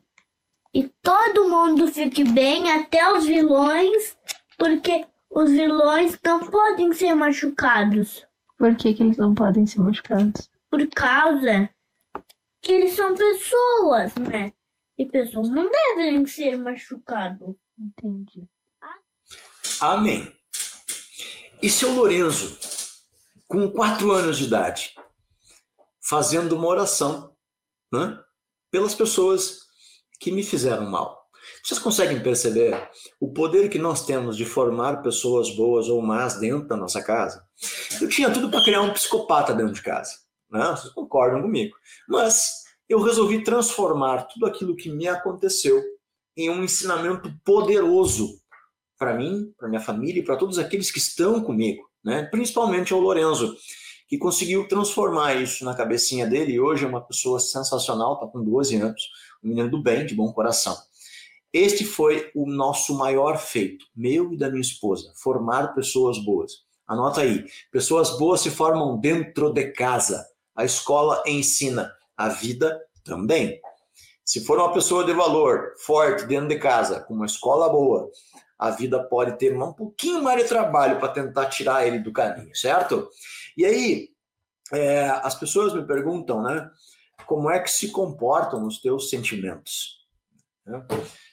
[0.73, 4.15] E todo mundo fique bem, até os vilões,
[4.57, 8.25] porque os vilões não podem ser machucados.
[8.57, 10.49] Por que, que eles não podem ser machucados?
[10.69, 11.69] Por causa
[12.61, 14.51] que eles são pessoas, né?
[14.97, 17.55] E pessoas não devem ser machucadas.
[17.77, 18.47] Entendi.
[19.79, 20.31] Amém.
[21.61, 22.57] E seu Lorenzo,
[23.47, 24.95] com quatro anos de idade,
[26.01, 27.35] fazendo uma oração
[27.91, 28.19] né,
[28.71, 29.59] pelas pessoas
[30.19, 31.17] que me fizeram mal.
[31.63, 36.67] Vocês conseguem perceber o poder que nós temos de formar pessoas boas ou más dentro
[36.67, 37.45] da nossa casa?
[38.01, 40.13] Eu tinha tudo para criar um psicopata dentro de casa.
[40.49, 40.65] Né?
[40.71, 41.75] Vocês concordam comigo.
[42.07, 45.83] Mas eu resolvi transformar tudo aquilo que me aconteceu
[46.37, 48.39] em um ensinamento poderoso
[48.97, 52.23] para mim, para minha família e para todos aqueles que estão comigo, né?
[52.23, 53.55] principalmente ao Lorenzo,
[54.07, 58.43] que conseguiu transformar isso na cabecinha dele e hoje é uma pessoa sensacional, está com
[58.43, 59.01] 12 anos,
[59.43, 60.77] um menino do bem, de bom coração.
[61.51, 66.65] Este foi o nosso maior feito, meu e da minha esposa, formar pessoas boas.
[66.87, 70.25] Anota aí, pessoas boas se formam dentro de casa.
[70.55, 73.59] A escola ensina, a vida também.
[74.27, 78.11] Se for uma pessoa de valor, forte dentro de casa, com uma escola boa,
[78.59, 82.53] a vida pode ter um pouquinho mais de trabalho para tentar tirar ele do caminho,
[82.53, 83.09] certo?
[83.55, 84.09] E aí,
[84.73, 86.69] é, as pessoas me perguntam, né?
[87.25, 90.05] Como é que se comportam os teus sentimentos?
[90.65, 90.85] Né?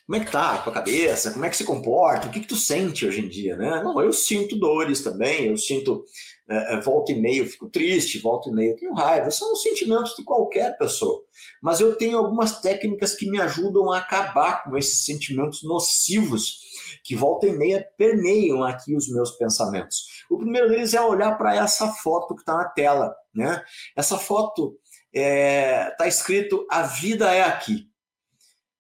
[0.07, 1.33] Como é que tá a tua cabeça?
[1.33, 2.29] Como é que se comporta?
[2.29, 3.83] O que, que tu sente hoje em dia, né?
[3.83, 6.05] Não, eu sinto dores também, eu sinto
[6.49, 9.31] é, volta e meia, eu fico triste, volta e meia, eu tenho raiva.
[9.31, 11.23] São os sentimentos de qualquer pessoa.
[11.63, 16.61] Mas eu tenho algumas técnicas que me ajudam a acabar com esses sentimentos nocivos
[17.03, 20.25] que volta e meia permeiam aqui os meus pensamentos.
[20.31, 23.63] O primeiro deles é olhar para essa foto que está na tela, né?
[23.97, 24.79] Essa foto
[25.13, 27.89] está é, tá escrito a vida é aqui.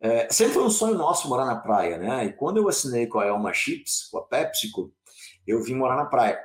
[0.00, 2.26] É, sempre foi um sonho nosso morar na praia, né?
[2.26, 4.92] E quando eu assinei com a Elma Chips, com a PepsiCo,
[5.46, 6.38] eu vim morar na praia.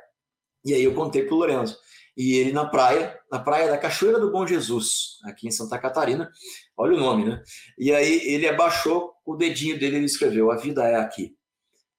[0.66, 1.78] E aí eu contei pro Lorenzo.
[2.18, 6.30] E ele na praia, na praia da Cachoeira do Bom Jesus, aqui em Santa Catarina.
[6.76, 7.42] Olha o nome, né?
[7.78, 11.34] E aí ele abaixou o dedinho dele e escreveu: A vida é aqui.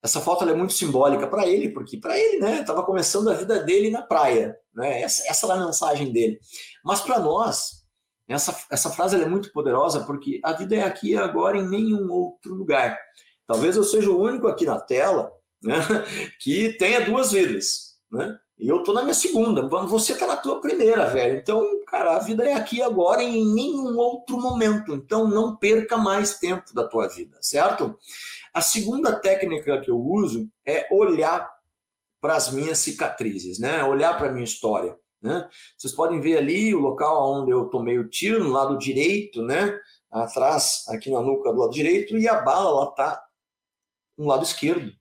[0.02, 3.62] Essa foto é muito simbólica para ele, porque para ele, né, estava começando a vida
[3.62, 5.02] dele na praia, né?
[5.02, 6.38] Essa, essa era a mensagem dele.
[6.84, 7.80] Mas para nós,
[8.26, 12.10] essa, essa frase é muito poderosa porque a vida é aqui e agora em nenhum
[12.10, 12.98] outro lugar.
[13.46, 15.32] Talvez eu seja o único aqui na tela
[15.62, 15.74] né,
[16.40, 18.38] que tenha duas vidas, né?
[18.60, 21.38] E eu tô na minha segunda, você tá na tua primeira, velho.
[21.38, 24.92] Então, cara, a vida é aqui agora em nenhum outro momento.
[24.92, 27.98] Então, não perca mais tempo da tua vida, certo?
[28.52, 31.50] A segunda técnica que eu uso é olhar
[32.20, 33.82] para as minhas cicatrizes, né?
[33.82, 35.48] Olhar para a minha história, né?
[35.78, 39.74] Vocês podem ver ali o local onde eu tomei o tiro, no lado direito, né?
[40.10, 43.22] Atrás, aqui na nuca do lado direito, e a bala lá tá
[44.18, 44.92] no lado esquerdo.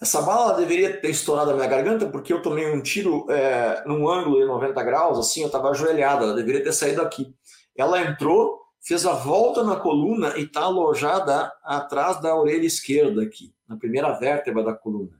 [0.00, 4.08] Essa bala deveria ter estourado a minha garganta, porque eu tomei um tiro é, num
[4.08, 7.34] ângulo de 90 graus, assim, eu estava ajoelhada, ela deveria ter saído aqui.
[7.76, 13.52] Ela entrou, fez a volta na coluna e está alojada atrás da orelha esquerda aqui,
[13.68, 15.18] na primeira vértebra da coluna.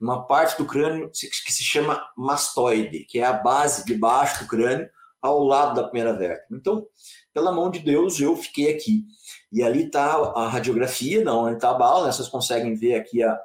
[0.00, 4.48] Uma parte do crânio que se chama mastoide, que é a base de baixo do
[4.48, 4.90] crânio,
[5.22, 6.58] ao lado da primeira vértebra.
[6.58, 6.86] Então,
[7.32, 9.04] pela mão de Deus, eu fiquei aqui.
[9.52, 12.12] E ali está a radiografia, não onde está a bala, né?
[12.12, 13.38] vocês conseguem ver aqui a,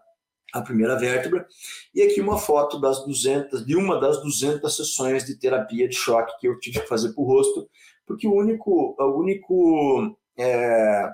[0.53, 1.47] a primeira vértebra.
[1.93, 6.37] E aqui uma foto das 200, de uma das 200 sessões de terapia de choque
[6.39, 7.69] que eu tive que fazer para o rosto,
[8.05, 11.09] porque o único, o único, é,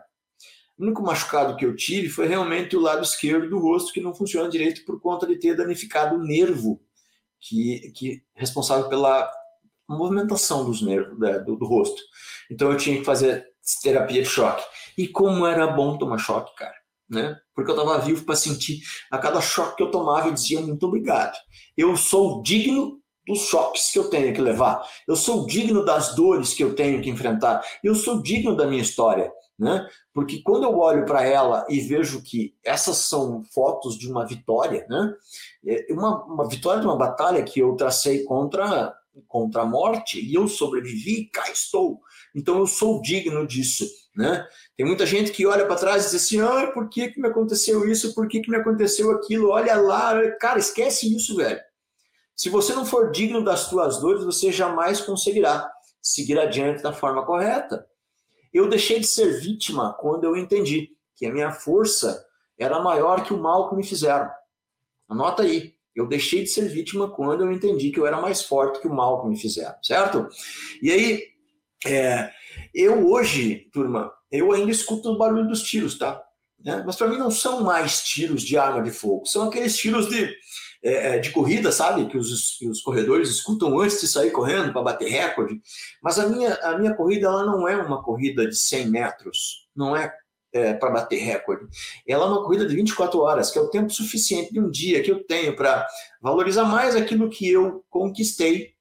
[0.77, 4.15] o único machucado que eu tive foi realmente o lado esquerdo do rosto que não
[4.15, 6.81] funciona direito por conta de ter danificado o nervo
[7.39, 9.29] que, que responsável pela
[9.87, 12.01] movimentação dos nervos né, do, do rosto.
[12.49, 13.45] Então eu tinha que fazer
[13.83, 14.65] terapia de choque.
[14.97, 16.75] E como era bom tomar choque, cara
[17.09, 17.37] né?
[17.55, 18.81] Porque eu estava vivo para sentir
[19.11, 21.35] a cada choque que eu tomava, eu dizia muito obrigado.
[21.75, 24.81] Eu sou digno dos choques que eu tenho que levar.
[25.07, 27.61] Eu sou digno das dores que eu tenho que enfrentar.
[27.83, 29.87] Eu sou digno da minha história, né?
[30.13, 34.85] Porque quando eu olho para ela e vejo que essas são fotos de uma vitória,
[34.89, 35.13] né?
[35.65, 38.95] É uma, uma vitória de uma batalha que eu tracei contra
[39.27, 41.99] contra a morte e eu sobrevivi, cá estou.
[42.35, 43.85] Então eu sou digno disso,
[44.17, 44.45] né?
[44.75, 47.27] Tem muita gente que olha para trás e diz assim: ah, por que, que me
[47.27, 48.15] aconteceu isso?
[48.15, 49.49] Por que, que me aconteceu aquilo?
[49.49, 51.61] Olha lá, cara, esquece isso, velho.
[52.35, 57.25] Se você não for digno das suas dores, você jamais conseguirá seguir adiante da forma
[57.25, 57.85] correta.
[58.51, 62.25] Eu deixei de ser vítima quando eu entendi que a minha força
[62.57, 64.29] era maior que o mal que me fizeram.
[65.07, 65.75] Anota aí.
[65.95, 68.93] Eu deixei de ser vítima quando eu entendi que eu era mais forte que o
[68.93, 70.27] mal que me fizeram, certo?
[70.79, 71.23] E aí,
[71.87, 72.31] é,
[72.73, 76.21] eu hoje, turma, eu ainda escuto o barulho dos tiros, tá?
[76.63, 76.83] Né?
[76.85, 80.35] Mas para mim não são mais tiros de arma de fogo, são aqueles tiros de,
[80.83, 82.07] é, é, de corrida, sabe?
[82.07, 85.59] Que os, os corredores escutam antes de sair correndo para bater recorde.
[86.01, 89.95] Mas a minha, a minha corrida ela não é uma corrida de 100 metros, não
[89.95, 90.13] é,
[90.53, 91.67] é para bater recorde.
[92.07, 95.01] Ela é uma corrida de 24 horas, que é o tempo suficiente de um dia
[95.03, 95.85] que eu tenho para
[96.21, 98.76] valorizar mais aquilo que eu conquistei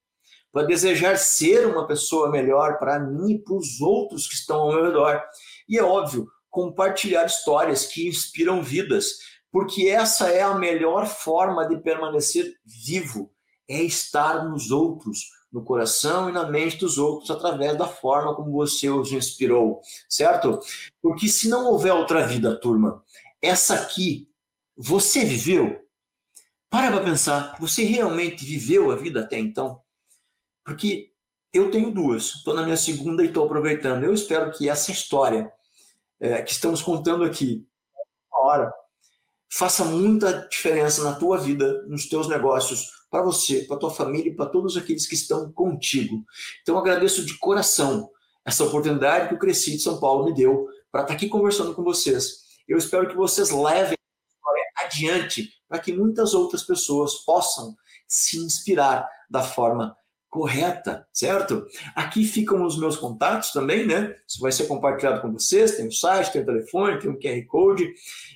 [0.57, 4.73] para desejar ser uma pessoa melhor para mim e para os outros que estão ao
[4.73, 5.23] meu redor.
[5.69, 9.19] E é óbvio, compartilhar histórias que inspiram vidas,
[9.53, 13.31] porque essa é a melhor forma de permanecer vivo,
[13.69, 18.51] é estar nos outros, no coração e na mente dos outros através da forma como
[18.51, 20.59] você os inspirou, certo?
[21.03, 23.05] Porque se não houver outra vida, turma,
[23.43, 24.27] essa aqui
[24.75, 25.85] você viveu?
[26.71, 29.85] Para para pensar, você realmente viveu a vida até então?
[30.67, 31.13] Porque
[31.53, 34.03] eu tenho duas, estou na minha segunda e estou aproveitando.
[34.03, 35.51] Eu espero que essa história
[36.19, 37.65] é, que estamos contando aqui,
[38.33, 38.73] hora,
[39.49, 44.35] faça muita diferença na tua vida, nos teus negócios, para você, para tua família e
[44.35, 46.25] para todos aqueles que estão contigo.
[46.63, 48.11] Então agradeço de coração
[48.45, 51.75] essa oportunidade que o Cresci de São Paulo me deu para estar tá aqui conversando
[51.75, 52.45] com vocês.
[52.67, 53.97] Eu espero que vocês levem
[54.77, 59.97] adiante para que muitas outras pessoas possam se inspirar da forma
[60.37, 61.67] correta, certo?
[61.95, 64.15] Aqui ficam os meus contatos também, né?
[64.29, 65.79] Isso vai ser compartilhado com vocês.
[65.79, 67.91] Tem o site, tem o telefone, tem o QR Code.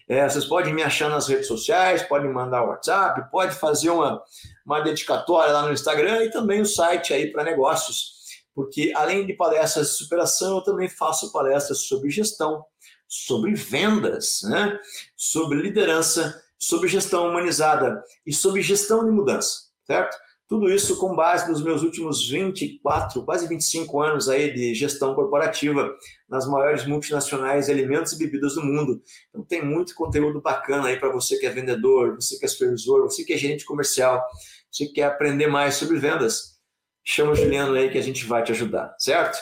[0.08, 4.22] É, vocês podem me achar nas redes sociais, podem mandar WhatsApp, pode fazer uma,
[4.64, 8.18] uma dedicatória lá no Instagram e também o site aí para negócios.
[8.54, 12.64] Porque além de palestras de superação, eu também faço palestras sobre gestão,
[13.06, 14.80] sobre vendas, né?
[15.14, 20.16] sobre liderança, sobre gestão humanizada e sobre gestão de mudança, certo?
[20.50, 25.94] Tudo isso com base nos meus últimos 24, quase 25 anos aí de gestão corporativa
[26.28, 29.00] nas maiores multinacionais de alimentos e bebidas do mundo.
[29.28, 33.02] Então tem muito conteúdo bacana aí para você que é vendedor, você que é supervisor,
[33.02, 34.20] você que é gerente comercial,
[34.68, 36.58] você que quer aprender mais sobre vendas.
[37.04, 39.38] Chama o Juliano aí que a gente vai te ajudar, certo?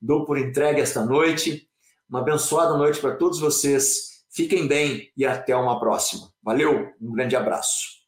[0.00, 1.68] Dou por entregue esta noite.
[2.08, 4.22] Uma abençoada noite para todos vocês.
[4.32, 6.30] Fiquem bem e até uma próxima.
[6.40, 8.03] Valeu, um grande abraço.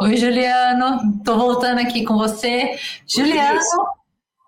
[0.00, 1.18] Oi, Juliano.
[1.18, 2.78] Estou voltando aqui com você.
[3.06, 3.60] Juliano,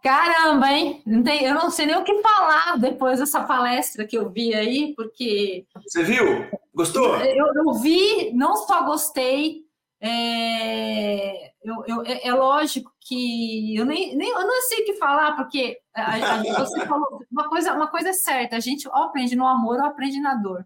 [0.03, 1.03] caramba, hein?
[1.05, 4.55] Não tem, eu não sei nem o que falar depois dessa palestra que eu vi
[4.55, 5.67] aí, porque.
[5.87, 6.47] Você viu?
[6.75, 7.17] Gostou?
[7.17, 9.67] Eu, eu vi, não só gostei.
[10.01, 14.95] É, eu, eu, é, é lógico que eu nem, nem eu não sei o que
[14.95, 18.95] falar, porque a, a, você falou uma coisa, uma coisa é certa, a gente ou
[18.95, 20.65] aprende no amor ou aprende na dor.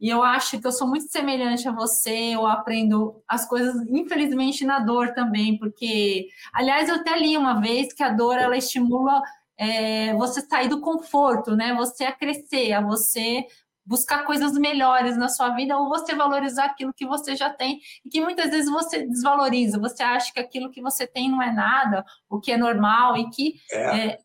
[0.00, 4.64] E eu acho que eu sou muito semelhante a você, eu aprendo as coisas, infelizmente,
[4.64, 9.20] na dor também, porque, aliás, eu até li uma vez que a dor ela estimula
[9.58, 11.74] é, você sair do conforto, né?
[11.74, 13.44] Você a crescer, a você
[13.84, 18.08] buscar coisas melhores na sua vida ou você valorizar aquilo que você já tem e
[18.08, 19.78] que muitas vezes você desvaloriza.
[19.78, 23.28] Você acha que aquilo que você tem não é nada, o que é normal e
[23.30, 24.08] que é.
[24.08, 24.18] É,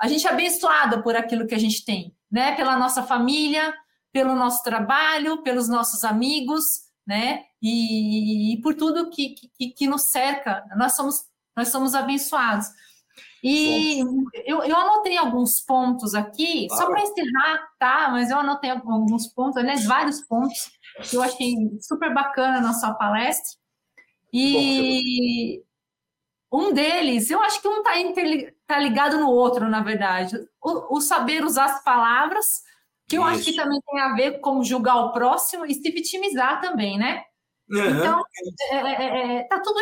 [0.00, 2.56] a gente é abençoada por aquilo que a gente tem, né?
[2.56, 3.72] Pela nossa família,
[4.12, 6.64] pelo nosso trabalho, pelos nossos amigos,
[7.06, 7.44] né?
[7.60, 11.16] E, e por tudo que, que, que, nos cerca, nós somos,
[11.56, 12.66] nós somos abençoados.
[13.42, 14.00] E
[14.46, 16.82] eu, eu anotei alguns pontos aqui, claro.
[16.82, 18.08] só para encerrar, tá?
[18.10, 20.70] Mas eu anotei alguns pontos, aliás, vários pontos
[21.08, 23.58] que eu achei super bacana na sua palestra.
[24.32, 25.62] E
[26.52, 27.92] um deles, eu acho que um está
[28.66, 30.36] tá ligado no outro, na verdade.
[30.62, 32.62] O, o, saber usar as palavras,
[33.12, 33.30] que eu Isso.
[33.30, 37.22] acho que também tem a ver com julgar o próximo e se vitimizar também, né?
[37.70, 37.90] Uhum.
[37.90, 38.22] Então,
[38.70, 39.78] é, é, é, é tá tudo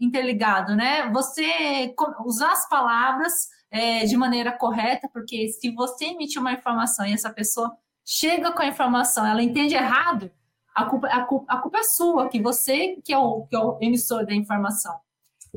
[0.00, 1.10] interligado, né?
[1.10, 3.32] Você usar as palavras
[3.70, 7.70] é, de maneira correta, porque se você emite uma informação e essa pessoa
[8.06, 10.30] chega com a informação, ela entende errado,
[10.74, 13.58] a culpa, a culpa, a culpa é sua, que você que é o, que é
[13.58, 14.98] o emissor da informação.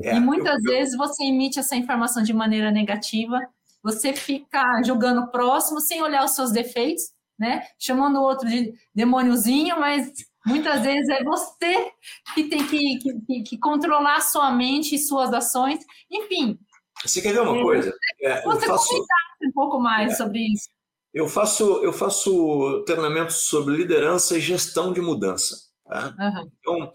[0.02, 3.40] É, e muitas eu, vezes você emite essa informação de maneira negativa,
[3.84, 7.04] você fica julgando o próximo sem olhar os seus defeitos,
[7.38, 7.66] né?
[7.78, 10.10] Chamando o outro de demôniozinho, mas
[10.46, 11.92] muitas vezes é você
[12.34, 15.84] que tem que, que, que controlar sua mente e suas ações.
[16.10, 16.58] Enfim.
[17.04, 17.94] Você quer ver uma coisa?
[18.22, 19.06] É, você faço...
[19.42, 20.16] um pouco mais é.
[20.16, 20.70] sobre isso.
[21.12, 25.56] Eu faço, eu faço treinamentos sobre liderança e gestão de mudança.
[25.84, 26.14] Tá?
[26.18, 26.50] Uhum.
[26.58, 26.92] Então,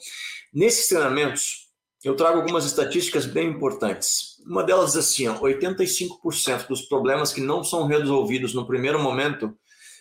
[0.51, 1.68] nesses treinamentos,
[2.03, 4.37] eu trago algumas estatísticas bem importantes.
[4.45, 9.57] Uma delas é assim: ó, 85% dos problemas que não são resolvidos no primeiro momento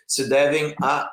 [0.07, 1.11] se devem à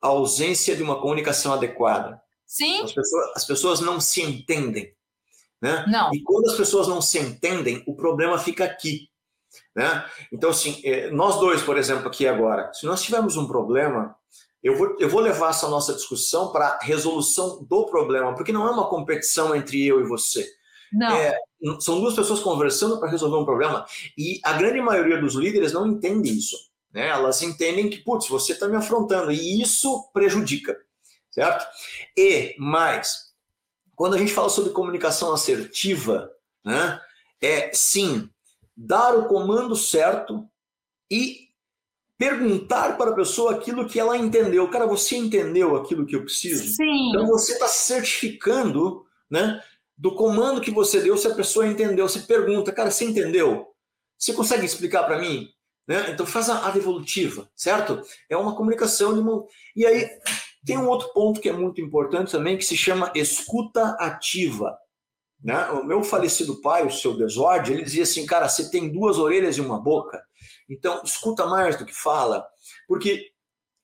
[0.00, 2.20] ausência de uma comunicação adequada.
[2.46, 2.82] Sim.
[2.82, 4.92] As pessoas, as pessoas não se entendem.
[5.62, 5.84] Né?
[5.88, 6.12] Não.
[6.12, 9.08] E quando as pessoas não se entendem, o problema fica aqui.
[9.74, 10.04] Né?
[10.30, 14.14] Então, assim, é, nós dois, por exemplo, aqui agora, se nós tivermos um problema,
[14.64, 18.66] eu vou, eu vou levar essa nossa discussão para a resolução do problema, porque não
[18.66, 20.50] é uma competição entre eu e você.
[20.90, 21.14] Não.
[21.14, 21.38] É,
[21.80, 23.84] são duas pessoas conversando para resolver um problema.
[24.16, 26.56] E a grande maioria dos líderes não entende isso.
[26.90, 27.08] Né?
[27.08, 30.74] Elas entendem que, putz, você está me afrontando, e isso prejudica.
[31.30, 31.66] Certo?
[32.16, 33.34] E mais,
[33.94, 36.30] quando a gente fala sobre comunicação assertiva,
[36.64, 36.98] né,
[37.42, 38.30] é sim
[38.74, 40.48] dar o comando certo
[41.10, 41.48] e
[42.18, 44.68] perguntar para a pessoa aquilo que ela entendeu.
[44.68, 46.74] Cara, você entendeu aquilo que eu preciso?
[46.74, 47.10] Sim.
[47.10, 49.60] Então você está certificando, né,
[49.96, 52.08] do comando que você deu, se a pessoa entendeu.
[52.08, 53.68] Você pergunta, cara, você entendeu?
[54.18, 55.48] Você consegue explicar para mim?
[55.86, 56.10] Né?
[56.10, 58.00] Então faz a, a devolutiva, certo?
[58.28, 59.44] É uma comunicação de uma...
[59.76, 60.08] E aí
[60.64, 64.76] tem um outro ponto que é muito importante também, que se chama escuta ativa.
[65.42, 65.62] Né?
[65.70, 69.58] O meu falecido pai, o seu Desorde, ele dizia assim, cara, você tem duas orelhas
[69.58, 70.22] e uma boca.
[70.68, 72.46] Então, escuta mais do que fala,
[72.88, 73.30] porque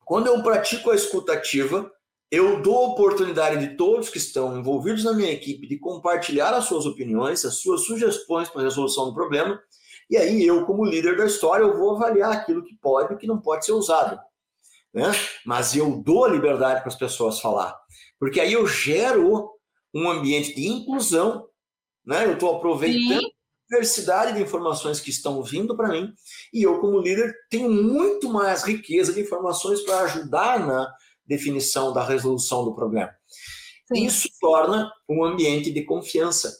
[0.04, 1.90] quando eu pratico a escutativa,
[2.30, 6.86] eu dou oportunidade de todos que estão envolvidos na minha equipe de compartilhar as suas
[6.86, 9.60] opiniões, as suas sugestões para a resolução do problema,
[10.08, 13.26] e aí eu, como líder da história, eu vou avaliar aquilo que pode e que
[13.26, 14.18] não pode ser usado.
[14.92, 15.12] Né?
[15.44, 17.78] Mas eu dou liberdade para as pessoas falar,
[18.18, 19.50] porque aí eu gero
[19.94, 21.48] um ambiente de inclusão,
[22.04, 22.24] né?
[22.26, 23.39] eu estou aproveitando Sim
[23.70, 26.12] diversidade de informações que estão vindo para mim
[26.52, 30.92] e eu, como líder, tenho muito mais riqueza de informações para ajudar na
[31.24, 33.14] definição da resolução do problema.
[33.86, 34.04] Sim.
[34.04, 36.52] Isso torna um ambiente de confiança,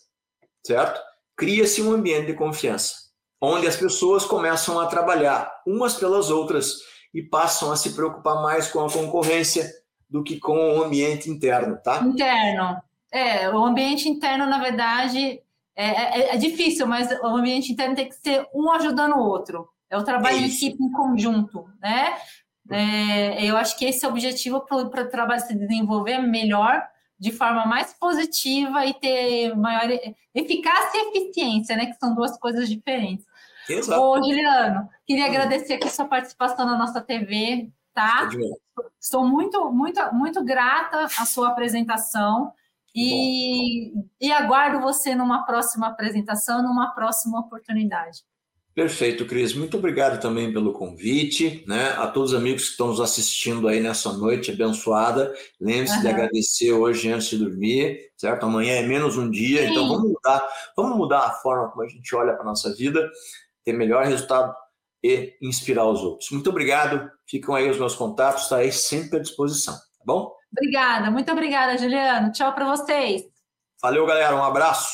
[0.64, 1.00] certo?
[1.36, 2.94] Cria-se um ambiente de confiança,
[3.40, 6.76] onde as pessoas começam a trabalhar umas pelas outras
[7.12, 9.68] e passam a se preocupar mais com a concorrência
[10.08, 12.00] do que com o ambiente interno, tá?
[12.00, 12.80] Interno.
[13.12, 15.40] É, o ambiente interno, na verdade,
[15.80, 19.66] é, é, é, difícil, mas o ambiente interno tem que ser um ajudando o outro.
[19.88, 22.16] É o trabalho é em equipe em conjunto, né?
[22.70, 26.86] É, eu acho que esse é o objetivo para o trabalho se desenvolver melhor,
[27.18, 29.90] de forma mais positiva e ter maior
[30.34, 31.86] eficácia e eficiência, né?
[31.86, 33.24] Que são duas coisas diferentes.
[33.68, 34.00] Exato.
[34.00, 38.28] Ô, Juliano, queria agradecer aqui sua participação na nossa TV, tá?
[39.00, 42.52] Estou muito, muito, muito grata à sua apresentação.
[42.95, 48.24] E, e aguardo você numa próxima apresentação, numa próxima oportunidade.
[48.74, 49.53] Perfeito, Cris.
[49.53, 51.91] Muito obrigado também pelo convite, né?
[51.99, 55.34] A todos os amigos que estão nos assistindo aí nessa noite abençoada.
[55.61, 56.01] Lembre-se uhum.
[56.01, 58.47] de agradecer hoje antes de dormir, certo?
[58.47, 59.70] Amanhã é menos um dia, Sim.
[59.70, 63.11] então vamos mudar, vamos mudar a forma como a gente olha para a nossa vida,
[63.64, 64.55] ter melhor resultado
[65.03, 66.30] e inspirar os outros.
[66.30, 67.11] Muito obrigado.
[67.26, 70.32] Ficam aí os meus contatos, estarei tá sempre à disposição, tá bom?
[70.53, 72.32] Obrigada, muito obrigada, Juliano.
[72.32, 73.22] Tchau para vocês.
[73.80, 74.36] Valeu, galera.
[74.36, 74.90] Um abraço.